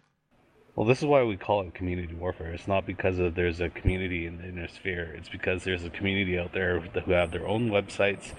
[0.75, 2.53] Well, this is why we call it community warfare.
[2.53, 5.15] It's not because of there's a community in the inner sphere.
[5.17, 8.33] It's because there's a community out there who have their own websites.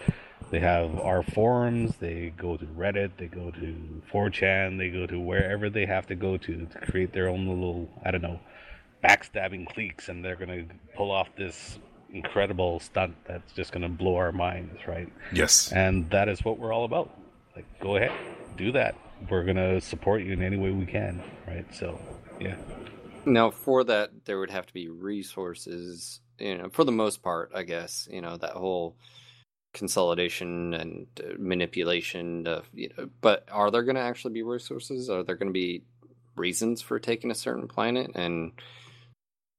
[0.50, 1.96] They have our forums.
[1.96, 3.12] They go to Reddit.
[3.18, 4.78] They go to 4chan.
[4.78, 8.10] They go to wherever they have to go to to create their own little, I
[8.10, 8.40] don't know,
[9.04, 10.64] backstabbing cliques, and they're gonna
[10.96, 11.78] pull off this
[12.10, 15.12] incredible stunt that's just gonna blow our minds, right?
[15.32, 15.70] Yes.
[15.72, 17.10] And that is what we're all about.
[17.54, 18.12] Like, go ahead,
[18.56, 18.96] do that.
[19.28, 21.66] We're gonna support you in any way we can, right?
[21.74, 22.00] So,
[22.40, 22.56] yeah.
[23.26, 27.50] Now, for that, there would have to be resources, you know, for the most part,
[27.54, 28.96] I guess, you know, that whole
[29.78, 35.08] consolidation and uh, manipulation of, you know, but are there going to actually be resources?
[35.08, 35.82] Are there going to be
[36.36, 38.10] reasons for taking a certain planet?
[38.14, 38.52] And,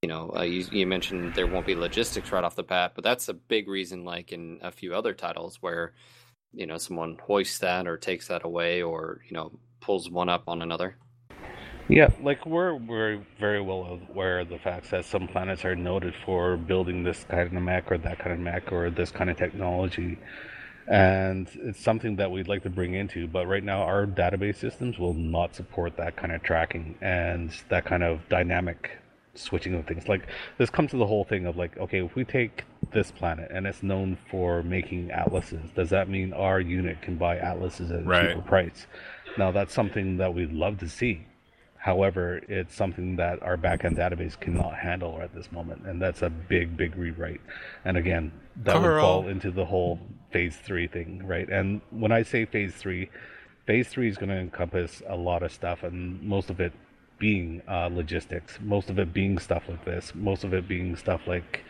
[0.02, 3.04] you know, uh, you, you mentioned there won't be logistics right off the bat, but
[3.04, 5.94] that's a big reason, like in a few other titles where,
[6.54, 9.52] you know, someone hoists that or takes that away or, you know,
[9.82, 10.96] pulls one up on another.
[11.90, 16.14] Yeah, like we're we're very well aware of the fact that some planets are noted
[16.24, 19.38] for building this kind of mech or that kind of mech or this kind of
[19.38, 20.20] technology,
[20.88, 23.28] and it's something that we'd like to bring into.
[23.28, 27.86] But right now, our database systems will not support that kind of tracking and that
[27.86, 28.92] kind of dynamic
[29.34, 30.08] switching of things.
[30.08, 30.28] Like
[30.60, 33.66] this comes to the whole thing of like, okay, if we take this planet and
[33.66, 38.04] it's known for making atlases, does that mean our unit can buy atlases at a
[38.04, 38.30] Right.
[38.30, 38.86] cheaper price?
[39.40, 41.26] Now that's something that we'd love to see
[41.80, 46.30] However, it's something that our backend database cannot handle at this moment, and that's a
[46.30, 47.40] big, big rewrite.
[47.86, 48.84] And again, that Carl.
[48.84, 49.98] would fall into the whole
[50.32, 51.48] phase three thing, right?
[51.48, 53.10] And when I say phase three,
[53.66, 56.74] phase three is going to encompass a lot of stuff, and most of it
[57.18, 61.22] being uh, logistics, most of it being stuff like this, most of it being stuff
[61.28, 61.64] like,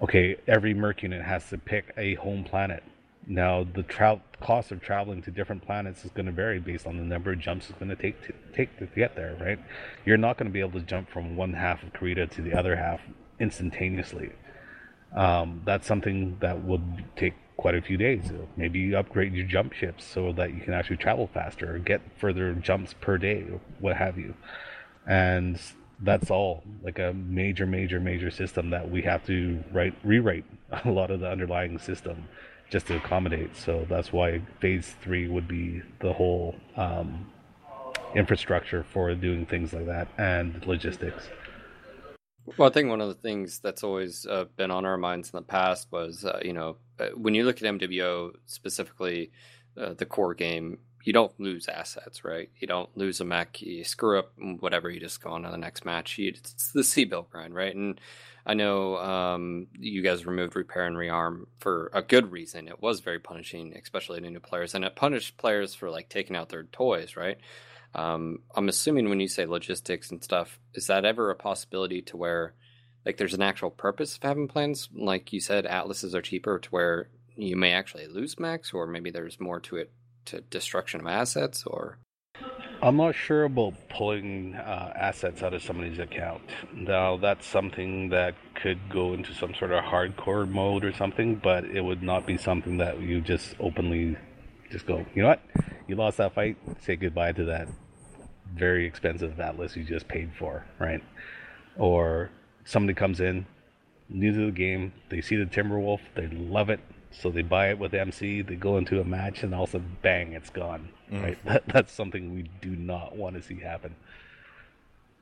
[0.00, 2.82] okay, every Merc unit has to pick a home planet
[3.30, 6.96] now, the tra- cost of traveling to different planets is going to vary based on
[6.96, 9.58] the number of jumps it's going to take to take to get there, right?
[10.06, 12.54] You're not going to be able to jump from one half of Kurita to the
[12.54, 13.00] other half
[13.38, 14.32] instantaneously.
[15.14, 18.32] Um, that's something that would take quite a few days.
[18.56, 22.00] Maybe you upgrade your jump ships so that you can actually travel faster or get
[22.16, 24.34] further jumps per day, or what have you.
[25.06, 25.60] And
[26.00, 30.46] that's all like a major, major, major system that we have to write, rewrite
[30.84, 32.26] a lot of the underlying system
[32.70, 33.56] just to accommodate.
[33.56, 37.26] So that's why phase three would be the whole um,
[38.14, 41.28] infrastructure for doing things like that and logistics.
[42.56, 45.36] Well, I think one of the things that's always uh, been on our minds in
[45.36, 49.30] the past was, uh, you know, uh, when you look at MWO specifically,
[49.76, 52.50] uh, the core game, you don't lose assets, right?
[52.58, 55.58] You don't lose a mech, you screw up whatever, you just go on to the
[55.58, 56.18] next match.
[56.18, 57.74] It's the C-bill grind, right?
[57.74, 58.00] And
[58.48, 62.66] I know um, you guys removed repair and rearm for a good reason.
[62.66, 66.34] It was very punishing, especially to new players, and it punished players for like taking
[66.34, 67.36] out their toys, right?
[67.94, 72.16] Um, I'm assuming when you say logistics and stuff, is that ever a possibility to
[72.16, 72.54] where
[73.04, 74.88] like there's an actual purpose of having plans?
[74.94, 79.10] Like you said, atlases are cheaper to where you may actually lose max, or maybe
[79.10, 79.92] there's more to it
[80.24, 81.98] to destruction of assets, or
[82.80, 86.42] I'm not sure about pulling uh, assets out of somebody's account.
[86.72, 91.64] Now, that's something that could go into some sort of hardcore mode or something, but
[91.64, 94.16] it would not be something that you just openly
[94.70, 95.42] just go, you know what?
[95.88, 97.68] You lost that fight, say goodbye to that
[98.54, 101.02] very expensive atlas you just paid for, right?
[101.76, 102.30] Or
[102.64, 103.46] somebody comes in,
[104.08, 106.80] new to the game, they see the Timberwolf, they love it,
[107.10, 110.50] so they buy it with MC, they go into a match, and also bang, it's
[110.50, 110.88] gone.
[111.10, 111.22] Mm.
[111.22, 111.38] Right?
[111.44, 113.94] That, that's something we do not want to see happen.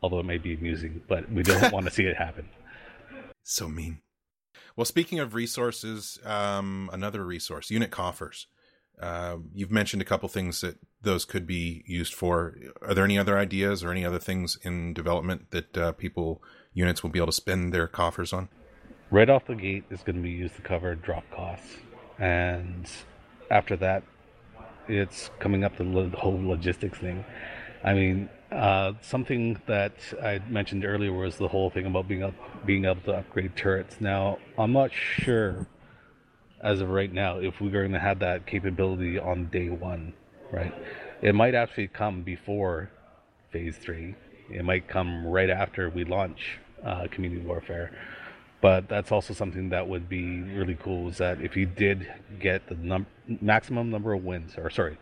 [0.02, 2.48] Although it may be amusing, but we don't want to see it happen.
[3.42, 4.00] So mean.
[4.74, 8.46] Well, speaking of resources, um, another resource, unit coffers.
[9.00, 12.56] Uh, you've mentioned a couple things that those could be used for.
[12.82, 17.02] Are there any other ideas or any other things in development that uh, people units
[17.02, 18.48] will be able to spend their coffers on?
[19.10, 21.76] Right off the gate is going to be used to cover drop costs.
[22.18, 22.90] And
[23.50, 24.02] after that,
[24.88, 27.24] it's coming up the whole logistics thing.
[27.84, 32.34] I mean, uh, something that I mentioned earlier was the whole thing about being up,
[32.64, 34.00] being able to upgrade turrets.
[34.00, 35.66] Now, I'm not sure
[36.62, 40.14] as of right now if we're going to have that capability on day one,
[40.50, 40.74] right?
[41.22, 42.90] It might actually come before
[43.50, 44.14] phase three.
[44.50, 47.92] It might come right after we launch uh, community warfare
[48.66, 51.98] but that's also something that would be really cool is that if you did
[52.40, 53.06] get the num-
[53.40, 54.96] maximum number of wins or sorry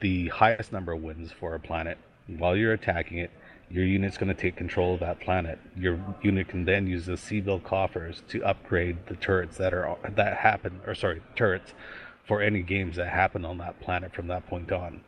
[0.00, 1.96] the highest number of wins for a planet
[2.38, 3.30] while you're attacking it
[3.70, 5.58] your unit's going to take control of that planet.
[5.76, 10.38] Your unit can then use the build coffers to upgrade the turrets that are that
[10.38, 11.74] happen or sorry turrets
[12.24, 15.02] for any games that happen on that planet from that point on.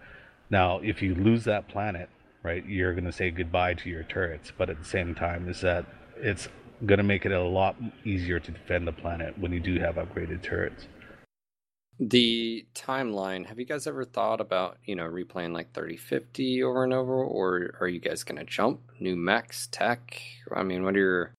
[0.49, 2.09] Now if you lose that planet
[2.43, 5.61] right you're going to say goodbye to your turrets but at the same time is
[5.63, 5.85] that
[6.17, 6.49] it's
[6.87, 9.97] going to make it a lot easier to defend the planet when you do have
[9.97, 10.87] upgraded turrets.
[11.99, 16.95] The timeline, have you guys ever thought about, you know, replaying like 3050 over and
[16.95, 20.19] over, or are you guys going to jump new max tech?
[20.55, 21.35] I mean, what are your.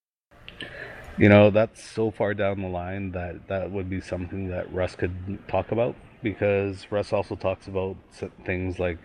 [1.18, 4.96] You know, that's so far down the line that that would be something that Russ
[4.96, 7.98] could talk about because Russ also talks about
[8.46, 9.00] things like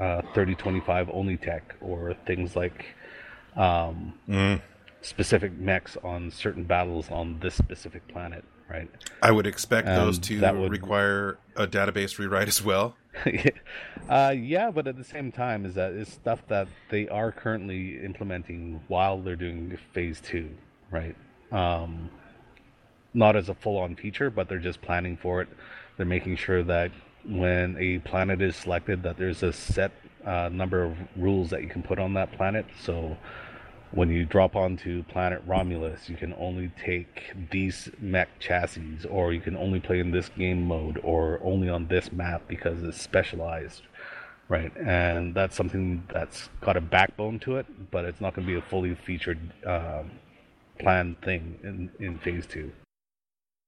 [0.00, 2.86] uh, 3025 only tech or things like
[3.56, 4.60] um, mm
[5.04, 8.90] specific mechs on certain battles on this specific planet, right?
[9.22, 10.70] I would expect um, those to would...
[10.70, 12.96] require a database rewrite as well.
[14.08, 18.02] uh, yeah, but at the same time, is that is stuff that they are currently
[18.02, 20.50] implementing while they're doing phase two,
[20.90, 21.14] right?
[21.52, 22.10] Um,
[23.12, 25.48] not as a full-on feature, but they're just planning for it.
[25.96, 26.90] They're making sure that
[27.24, 29.92] when a planet is selected, that there's a set
[30.24, 32.66] uh, number of rules that you can put on that planet.
[32.80, 33.16] So
[33.94, 39.40] when you drop onto planet Romulus, you can only take these mech chassis, or you
[39.40, 43.82] can only play in this game mode, or only on this map because it's specialized,
[44.48, 44.76] right?
[44.76, 48.58] And that's something that's got a backbone to it, but it's not going to be
[48.58, 50.10] a fully featured um,
[50.78, 52.72] planned thing in, in phase two.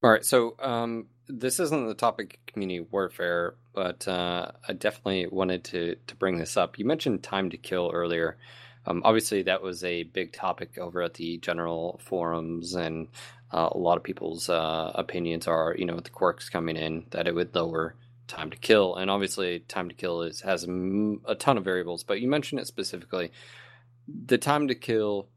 [0.03, 0.25] All right.
[0.25, 5.97] So, um, this isn't the topic of community warfare, but uh, I definitely wanted to
[6.07, 6.79] to bring this up.
[6.79, 8.37] You mentioned time to kill earlier.
[8.87, 13.09] Um, obviously, that was a big topic over at the general forums, and
[13.53, 17.07] uh, a lot of people's uh, opinions are, you know, with the quirks coming in,
[17.11, 17.95] that it would lower
[18.29, 18.97] time to kill.
[18.97, 22.67] And obviously, time to kill is has a ton of variables, but you mentioned it
[22.67, 23.33] specifically.
[24.27, 25.29] The time to kill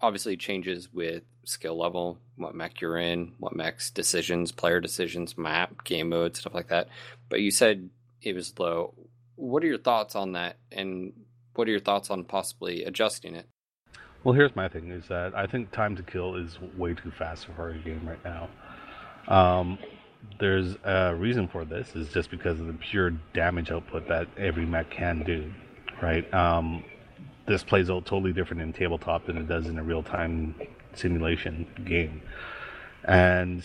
[0.00, 5.84] obviously changes with skill level, what mech you're in, what mech's decisions, player decisions, map,
[5.84, 6.88] game mode, stuff like that.
[7.28, 8.94] But you said it was low.
[9.36, 10.56] What are your thoughts on that?
[10.70, 11.12] And
[11.54, 13.46] what are your thoughts on possibly adjusting it?
[14.24, 17.46] Well, here's my thing: is that I think time to kill is way too fast
[17.56, 18.48] for a game right now.
[19.28, 19.78] Um,
[20.38, 24.64] there's a reason for this is just because of the pure damage output that every
[24.64, 25.52] mech can do,
[26.00, 26.32] right?
[26.32, 26.84] Um,
[27.46, 30.54] this plays out totally different in tabletop than it does in a real-time
[30.94, 32.22] simulation game,
[33.04, 33.64] and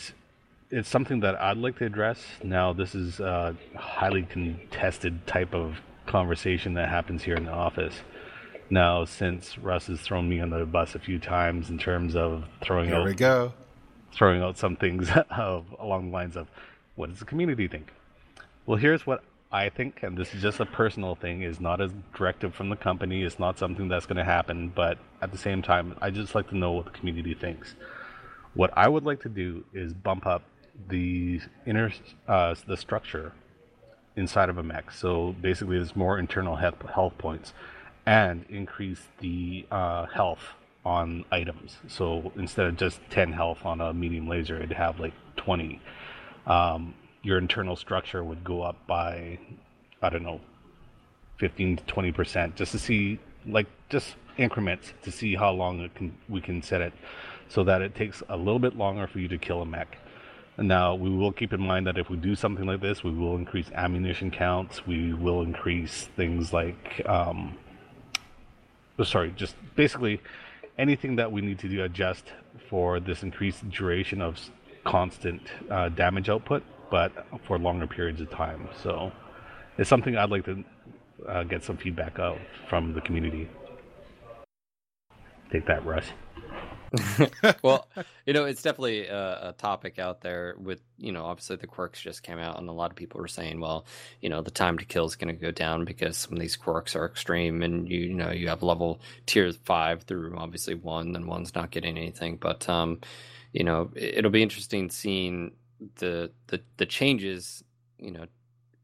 [0.72, 2.24] it's something that I'd like to address.
[2.44, 5.78] Now, this is a highly contested type of
[6.08, 8.02] conversation that happens here in the office.
[8.70, 12.46] Now, since Russ has thrown me on the bus a few times in terms of
[12.62, 13.54] throwing there out, we go,
[14.12, 16.48] throwing out some things of, along the lines of,
[16.96, 17.92] what does the community think?
[18.66, 21.88] Well, here's what I think, and this is just a personal thing, is not a
[22.16, 23.24] directive from the company.
[23.24, 26.50] It's not something that's going to happen, but at the same time, I just like
[26.50, 27.76] to know what the community thinks.
[28.54, 30.42] What I would like to do is bump up
[30.90, 31.94] the inner,
[32.28, 33.32] uh, the structure
[34.18, 34.92] inside of a mech.
[34.92, 37.54] So basically, there's more internal health, points,
[38.06, 40.42] and increase the uh, health
[40.84, 41.78] on items.
[41.88, 45.82] So instead of just 10 health on a medium laser, it'd have like 20.
[46.46, 49.38] Um, your internal structure would go up by,
[50.02, 50.42] I don't know,
[51.38, 56.16] 15 to 20 percent, just to see, like, just increments to see how long can,
[56.30, 56.94] we can set it,
[57.50, 59.98] so that it takes a little bit longer for you to kill a mech.
[60.60, 63.36] Now, we will keep in mind that if we do something like this, we will
[63.36, 64.88] increase ammunition counts.
[64.88, 67.56] We will increase things like, um,
[68.98, 70.20] oh, sorry, just basically
[70.80, 72.34] anything that we need to do adjust
[72.70, 74.40] for this increased duration of
[74.84, 77.12] constant uh, damage output, but
[77.46, 78.68] for longer periods of time.
[78.82, 79.12] So
[79.78, 80.64] it's something I'd like to
[81.28, 83.48] uh, get some feedback of from the community.
[85.52, 86.06] Take that, Russ.
[87.64, 87.88] well,
[88.26, 92.02] you know, it's definitely a, a, topic out there with, you know, obviously the quirks
[92.02, 93.86] just came out and a lot of people were saying, well,
[94.22, 96.56] you know, the time to kill is going to go down because some of these
[96.56, 101.12] quirks are extreme and you, you know, you have level tier five through obviously one,
[101.12, 102.38] then one's not getting anything.
[102.38, 103.02] But, um,
[103.54, 105.52] you know, it'll be interesting seeing
[105.96, 107.64] the, the, the changes,
[107.98, 108.26] you know,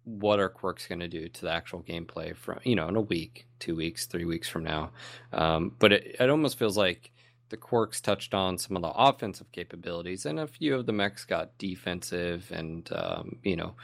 [0.06, 3.02] what are quirks going to do to the actual gameplay from, you know, in a
[3.02, 4.92] week, two weeks, three weeks from now.
[5.32, 7.13] Um, but it, it almost feels like,
[7.54, 11.24] the quirks touched on some of the offensive capabilities, and a few of the mechs
[11.24, 13.76] got defensive and um, you know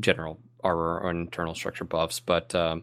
[0.00, 2.18] general armor or internal structure buffs.
[2.18, 2.82] But um,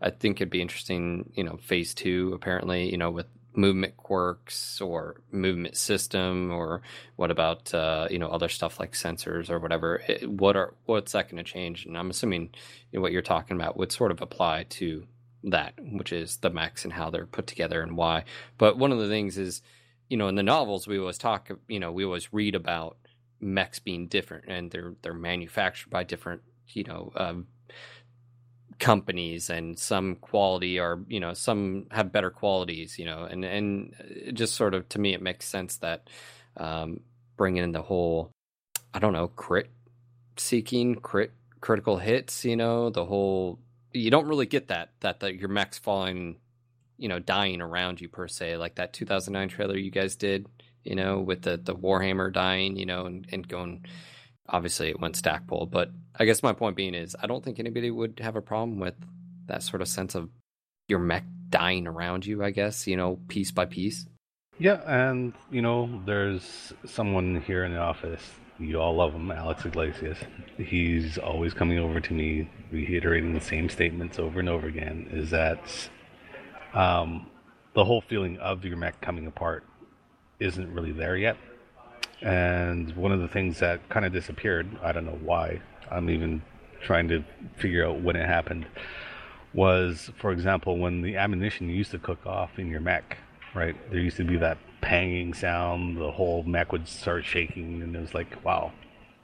[0.00, 4.80] I think it'd be interesting, you know, phase two apparently, you know, with movement quirks
[4.80, 6.82] or movement system, or
[7.16, 10.00] what about uh, you know other stuff like sensors or whatever.
[10.06, 11.86] It, what are what's that going to change?
[11.86, 12.50] And I'm assuming
[12.92, 15.08] you know, what you're talking about would sort of apply to
[15.46, 18.24] that, which is the mechs and how they're put together and why.
[18.58, 19.62] But one of the things is,
[20.08, 22.98] you know, in the novels we always talk, you know, we always read about
[23.40, 27.46] mechs being different and they're they're manufactured by different, you know, um,
[28.78, 34.32] companies and some quality are, you know, some have better qualities, you know, and and
[34.34, 36.08] just sort of to me it makes sense that
[36.56, 37.00] um,
[37.36, 38.30] bringing in the whole,
[38.92, 39.70] I don't know, crit
[40.36, 43.58] seeking, crit critical hits, you know, the whole
[43.96, 46.36] you don't really get that that that your mech's falling,
[46.96, 50.46] you know, dying around you per se, like that 2009 trailer you guys did,
[50.82, 53.84] you know, with the the Warhammer dying, you know, and and going.
[54.48, 57.90] Obviously, it went Stackpole, but I guess my point being is, I don't think anybody
[57.90, 58.94] would have a problem with
[59.46, 60.30] that sort of sense of
[60.86, 62.44] your mech dying around you.
[62.44, 64.06] I guess you know, piece by piece.
[64.58, 68.22] Yeah, and you know, there's someone here in the office
[68.58, 70.18] you all love him, Alex Iglesias.
[70.56, 75.08] He's always coming over to me, reiterating the same statements over and over again.
[75.10, 75.60] Is that
[76.72, 77.26] um,
[77.74, 79.64] the whole feeling of your mech coming apart
[80.40, 81.36] isn't really there yet.
[82.22, 86.42] And one of the things that kind of disappeared, I don't know why, I'm even
[86.82, 87.22] trying to
[87.56, 88.66] figure out when it happened,
[89.52, 93.18] was, for example, when the ammunition used to cook off in your mech,
[93.54, 93.76] right?
[93.90, 95.98] There used to be that panging sound.
[95.98, 98.72] The whole mech would start shaking, and it was like, wow,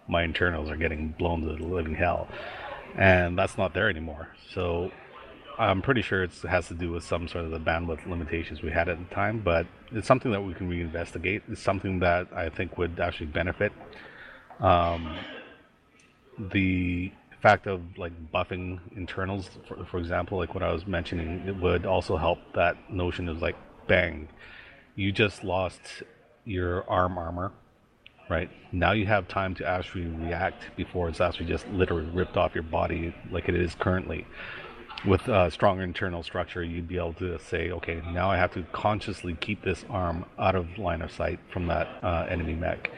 [0.09, 2.27] my internals are getting blown to the living hell.
[2.97, 4.29] And that's not there anymore.
[4.53, 4.91] So
[5.59, 8.73] I'm pretty sure it has to do with some sort of the bandwidth limitations we
[8.73, 11.43] had at the time, but it's something that we can reinvestigate.
[11.49, 13.73] It's something that I think would actually benefit.
[14.59, 15.17] Um,
[16.39, 21.57] the fact of like buffing internals, for, for example, like what I was mentioning, it
[21.57, 23.57] would also help that notion of like,
[23.87, 24.29] bang,
[24.95, 25.81] you just lost
[26.45, 27.53] your arm armor,
[28.29, 28.51] right?
[28.73, 32.65] Now you have time to actually react before it's actually just literally ripped off your
[32.65, 34.27] body like it is currently.
[35.07, 38.63] With a stronger internal structure, you'd be able to say, okay, now I have to
[38.73, 42.91] consciously keep this arm out of line of sight from that uh, enemy mech.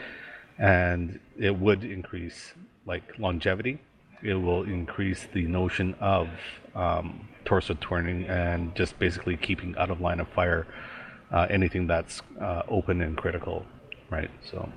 [0.58, 2.52] And it would increase
[2.84, 3.80] like longevity.
[4.22, 6.28] It will increase the notion of
[6.74, 10.66] um, torso turning and just basically keeping out of line of fire
[11.32, 13.64] uh, anything that's uh, open and critical,
[14.10, 14.30] right?
[14.50, 14.70] So,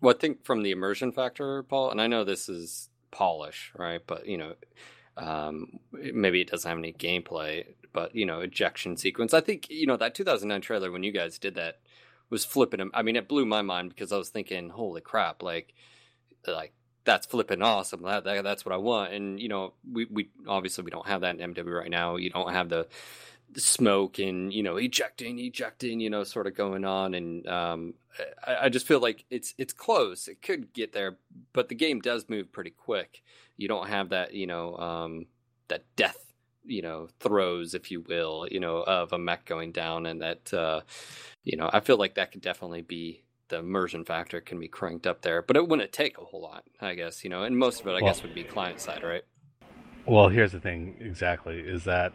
[0.00, 4.00] well, I think from the immersion factor, Paul, and I know this is polish, right?
[4.06, 4.54] But you know,
[5.16, 9.34] um, maybe it doesn't have any gameplay, but you know, ejection sequence.
[9.34, 11.78] I think you know that 2009 trailer when you guys did that
[12.30, 12.90] was flipping.
[12.92, 15.74] I mean, it blew my mind because I was thinking, holy crap, like,
[16.46, 16.72] like
[17.04, 18.02] that's flipping awesome.
[18.02, 19.12] That, that, that's what I want.
[19.12, 22.16] And you know, we we obviously we don't have that in MW right now.
[22.16, 22.86] You don't have the
[23.56, 27.14] smoke and you know ejecting ejecting you know sort of going on.
[27.14, 27.94] And um,
[28.46, 30.28] I, I, just feel like it's it's close.
[30.28, 31.16] It could get there
[31.52, 33.22] but the game does move pretty quick.
[33.56, 35.26] You don't have that you know um,
[35.68, 36.32] that death
[36.66, 40.06] you know throws if you will you know of a mech going down.
[40.06, 40.80] And that uh,
[41.44, 45.06] you know i feel like that could definitely be the immersion factor can be cranked
[45.06, 47.82] up there but it wouldn't take a whole lot i guess you know and most
[47.82, 49.24] of it i well, guess would be client side right?
[50.06, 52.12] Well here's the thing exactly is that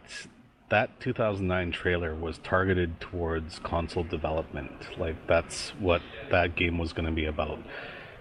[0.70, 4.72] that 2009 trailer was targeted towards console development.
[4.98, 6.00] Like that's what
[6.30, 7.58] that game was going to be about.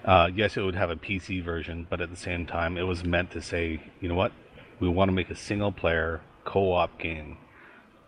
[0.03, 3.03] Uh, yes, it would have a PC version, but at the same time, it was
[3.03, 4.31] meant to say, you know what,
[4.79, 7.37] we want to make a single-player co-op game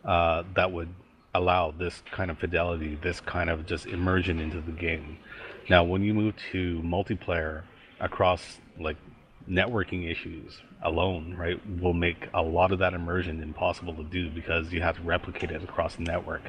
[0.06, 0.90] uh, that would
[1.34, 5.18] allow this kind of fidelity, this kind of just immersion into the game.
[5.70, 7.64] Now, when you move to multiplayer
[8.00, 8.98] across like
[9.50, 14.72] networking issues alone, right, will make a lot of that immersion impossible to do because
[14.72, 16.42] you have to replicate it across the network.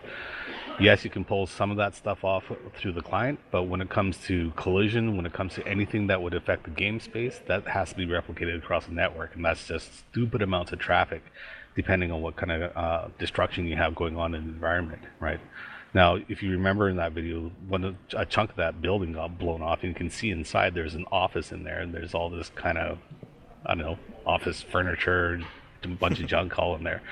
[0.80, 2.44] Yes, you can pull some of that stuff off
[2.76, 6.22] through the client, but when it comes to collision, when it comes to anything that
[6.22, 9.66] would affect the game space, that has to be replicated across the network, and that's
[9.66, 11.22] just stupid amounts of traffic,
[11.76, 15.40] depending on what kind of uh, destruction you have going on in the environment, right?
[15.94, 19.60] Now, if you remember in that video, when a, chunk of that building got blown
[19.60, 22.78] off, you can see inside there's an office in there, and there's all this kind
[22.78, 22.98] of,
[23.66, 25.40] I don't know, office furniture,
[25.84, 27.02] a bunch of junk all in there.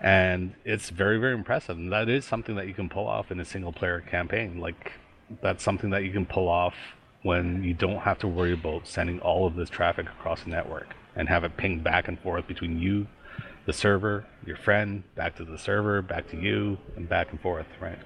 [0.00, 1.76] And it's very, very impressive.
[1.76, 4.58] And that is something that you can pull off in a single player campaign.
[4.58, 4.92] Like,
[5.42, 6.74] that's something that you can pull off
[7.22, 10.94] when you don't have to worry about sending all of this traffic across the network
[11.16, 13.06] and have it ping back and forth between you,
[13.66, 17.66] the server, your friend, back to the server, back to you, and back and forth,
[17.80, 17.98] right?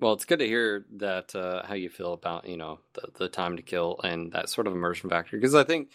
[0.00, 3.28] Well, it's good to hear that uh, how you feel about you know the, the
[3.28, 5.90] time to kill and that sort of immersion factor because I think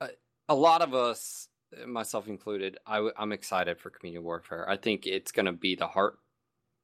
[0.00, 0.08] uh,
[0.48, 1.48] a lot of us,
[1.86, 4.68] myself included, I, am excited for community warfare.
[4.68, 6.18] I think it's going to be the heart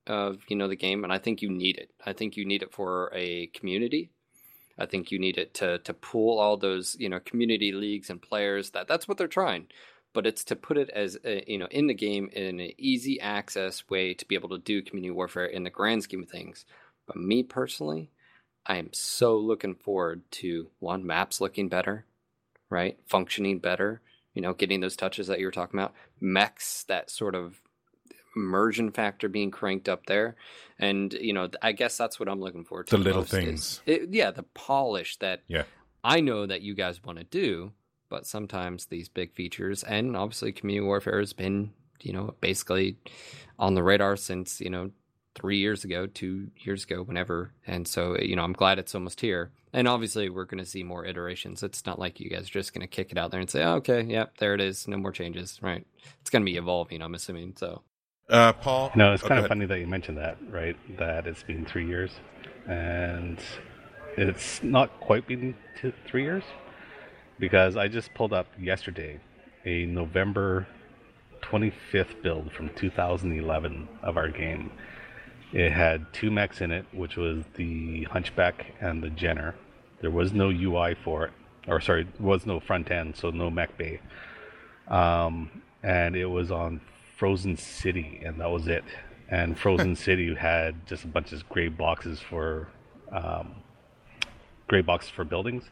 [0.07, 1.91] of you know the game, and I think you need it.
[2.05, 4.11] I think you need it for a community.
[4.79, 8.23] I think you need it to to pool all those you know community leagues and
[8.23, 8.71] players.
[8.71, 9.67] That that's what they're trying
[10.15, 13.21] but it's to put it as a, you know in the game in an easy
[13.21, 16.65] access way to be able to do community warfare in the grand scheme of things.
[17.07, 18.11] But me personally,
[18.65, 22.07] I am so looking forward to one maps looking better,
[22.71, 22.99] right?
[23.07, 24.01] Functioning better,
[24.33, 27.61] you know, getting those touches that you were talking about, mechs that sort of
[28.37, 30.37] immersion factor being cranked up there,
[30.79, 32.97] and you know, I guess that's what I'm looking forward to.
[32.97, 35.65] The little things, it, yeah, the polish that yeah.
[36.03, 37.73] I know that you guys want to do
[38.09, 42.97] but sometimes these big features and obviously community warfare has been you know basically
[43.59, 44.91] on the radar since you know
[45.35, 47.53] three years ago two years ago whenever.
[47.67, 49.51] And so you know i'm glad it's almost here.
[49.73, 51.65] And obviously we're going to see more iterations.
[51.65, 53.63] It's not like you guys are just going to kick it out there and say
[53.63, 55.85] oh, okay yep yeah, there it is no more changes right?
[56.21, 57.83] It's going to be evolving i'm assuming so.
[58.29, 58.91] Uh, paul?
[58.95, 60.77] No it's oh, kind of funny that you mentioned that right?
[60.99, 62.13] That it's been three years
[62.67, 63.39] and
[64.17, 66.45] it's not quite been two, three years
[67.39, 69.21] because I just pulled up yesterday
[69.65, 70.67] a November
[71.43, 74.71] 25th build from 2011 of our game.
[75.53, 79.55] It had two mechs in it, which was the Hunchback and the Jenner.
[80.01, 81.33] There was no UI for it,
[81.69, 84.01] or sorry, was no front end, so no mech bay.
[84.89, 86.81] Um, and it was on
[87.17, 88.85] Frozen City, and that was it.
[89.29, 92.69] And Frozen City had just a bunch of gray boxes for
[93.13, 93.55] um,
[94.67, 95.65] gray boxes for buildings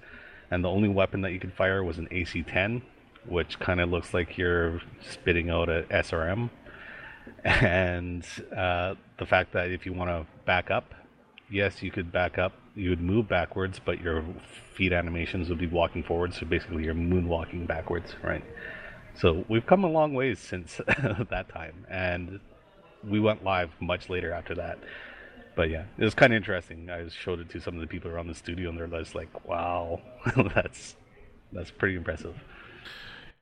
[0.52, 2.82] and the only weapon that you could fire was an AC-10,
[3.26, 6.50] which kind of looks like you're spitting out a SRM.
[7.42, 8.22] And
[8.54, 10.94] uh, the fact that if you want to back up,
[11.50, 14.22] yes, you could back up, you would move backwards, but your
[14.74, 16.38] feet animations would be walking forwards.
[16.38, 18.44] So basically, you're moonwalking backwards, right?
[19.14, 22.40] So we've come a long ways since that time, and
[23.02, 24.78] we went live much later after that.
[25.54, 26.90] But yeah, it was kind of interesting.
[26.90, 29.46] I showed it to some of the people around the studio, and they're just like,
[29.46, 30.00] "Wow,
[30.54, 30.96] that's
[31.52, 32.34] that's pretty impressive."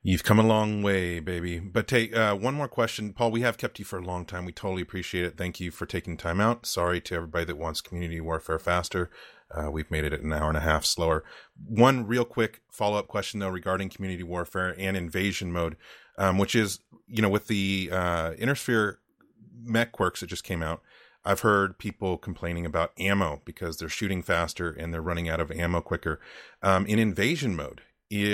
[0.02, 1.58] You've come a long way, baby.
[1.58, 3.30] But take uh, one more question, Paul.
[3.30, 4.46] We have kept you for a long time.
[4.46, 5.36] We totally appreciate it.
[5.36, 6.64] Thank you for taking time out.
[6.64, 9.10] Sorry to everybody that wants community warfare faster.
[9.50, 11.22] Uh, we've made it an hour and a half slower.
[11.66, 15.76] One real quick follow up question though regarding community warfare and invasion mode,
[16.16, 19.00] um, which is you know with the uh, Inner Sphere
[19.62, 20.80] mech quirks that just came out.
[21.24, 25.50] I've heard people complaining about ammo because they're shooting faster and they're running out of
[25.50, 26.20] ammo quicker.
[26.62, 27.82] Um, in invasion mode,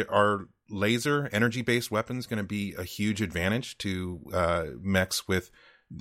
[0.08, 5.50] are laser energy based weapons going to be a huge advantage to uh, mechs with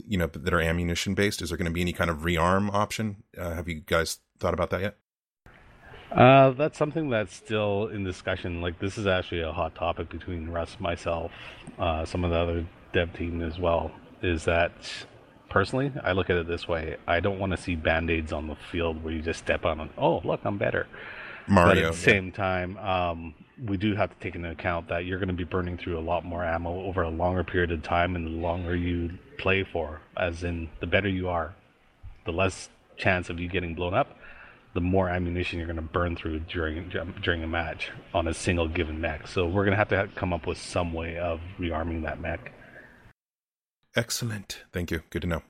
[0.07, 1.41] you know that are ammunition based?
[1.41, 3.23] Is there going to be any kind of rearm option?
[3.37, 4.97] Uh, have you guys thought about that yet?
[6.11, 8.61] Uh, that's something that's still in discussion.
[8.61, 11.31] Like this is actually a hot topic between Russ, myself,
[11.77, 13.91] uh, some of the other dev team as well.
[14.21, 14.71] Is that
[15.55, 18.47] personally, I look at it this way: I don't want to see band aids on
[18.47, 20.85] the field where you just step on and oh look, I'm better.
[21.47, 21.69] Mario.
[21.69, 23.33] But at the same time, um,
[23.65, 26.01] we do have to take into account that you're going to be burning through a
[26.01, 30.01] lot more ammo over a longer period of time, and the longer you play for,
[30.17, 31.55] as in the better you are,
[32.25, 32.67] the less
[32.97, 34.17] chance of you getting blown up,
[34.73, 36.91] the more ammunition you're going to burn through during
[37.21, 39.25] during a match on a single given mech.
[39.25, 42.51] So we're going to have to come up with some way of rearming that mech.
[43.95, 44.63] Excellent.
[44.71, 45.01] Thank you.
[45.09, 45.41] Good to know.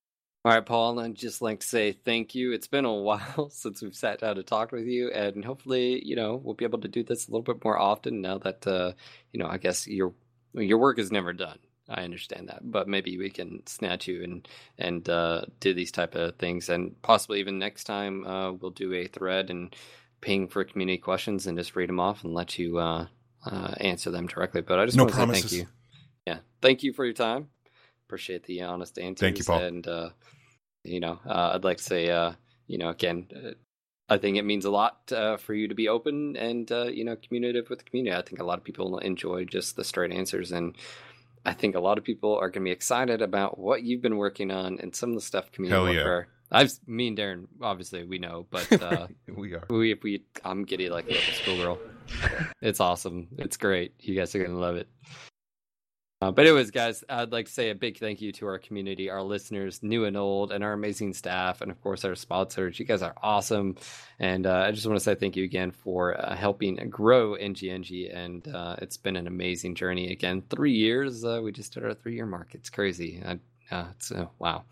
[0.46, 2.52] All right, Paul, I'd just like to say thank you.
[2.52, 6.16] It's been a while since we've sat down to talk with you, and hopefully, you
[6.16, 8.92] know, we'll be able to do this a little bit more often now that, uh,
[9.32, 10.14] you know, I guess your
[10.54, 11.58] your work is never done.
[11.90, 14.48] I understand that, but maybe we can snatch you and
[14.78, 18.94] and uh, do these type of things, and possibly even next time uh, we'll do
[18.94, 19.76] a thread and
[20.22, 23.08] ping for community questions and just read them off and let you uh,
[23.46, 24.62] uh, answer them directly.
[24.62, 25.52] But I just no want to promises.
[25.52, 25.74] say thank you.
[26.28, 27.50] Yeah, thank you for your time.
[28.08, 29.20] Appreciate the honest answers.
[29.20, 29.62] Thank you, Paul.
[29.62, 30.10] And uh,
[30.84, 32.34] you know, uh, I'd like to say, uh,
[32.68, 33.52] you know, again, uh,
[34.08, 37.04] I think it means a lot uh, for you to be open and uh, you
[37.04, 38.16] know communicative with the community.
[38.16, 40.76] I think a lot of people enjoy just the straight answers, and
[41.46, 44.18] I think a lot of people are going to be excited about what you've been
[44.18, 46.24] working on and some of the stuff community Hell yeah.
[46.52, 49.66] I've me and Darren obviously we know, but uh, we are.
[49.70, 51.80] we we I'm giddy like a little schoolgirl.
[52.62, 53.30] it's awesome.
[53.40, 53.94] It's great.
[54.00, 54.88] You guys are gonna love it.
[56.22, 59.10] Uh, but anyways, guys, I'd like to say a big thank you to our community,
[59.10, 62.80] our listeners, new and old, and our amazing staff, and of course our sponsors.
[62.80, 63.76] You guys are awesome,
[64.18, 68.16] and uh, I just want to say thank you again for uh, helping grow NGNG,
[68.16, 70.12] and uh, it's been an amazing journey.
[70.12, 71.26] Again, three years.
[71.26, 72.56] Uh, we just did our three-year mark.
[72.56, 73.22] It's crazy.
[73.24, 73.40] I,
[73.76, 74.64] uh, it's uh, wow.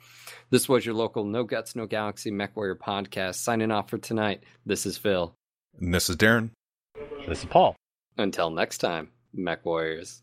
[0.50, 3.36] This was your local No Guts, No Galaxy MechWarrior podcast.
[3.36, 4.44] Signing off for tonight.
[4.66, 5.36] This is Phil.
[5.80, 6.52] And this is Darren.
[7.28, 7.76] This is Paul.
[8.18, 10.22] Until next time, MechWarriors.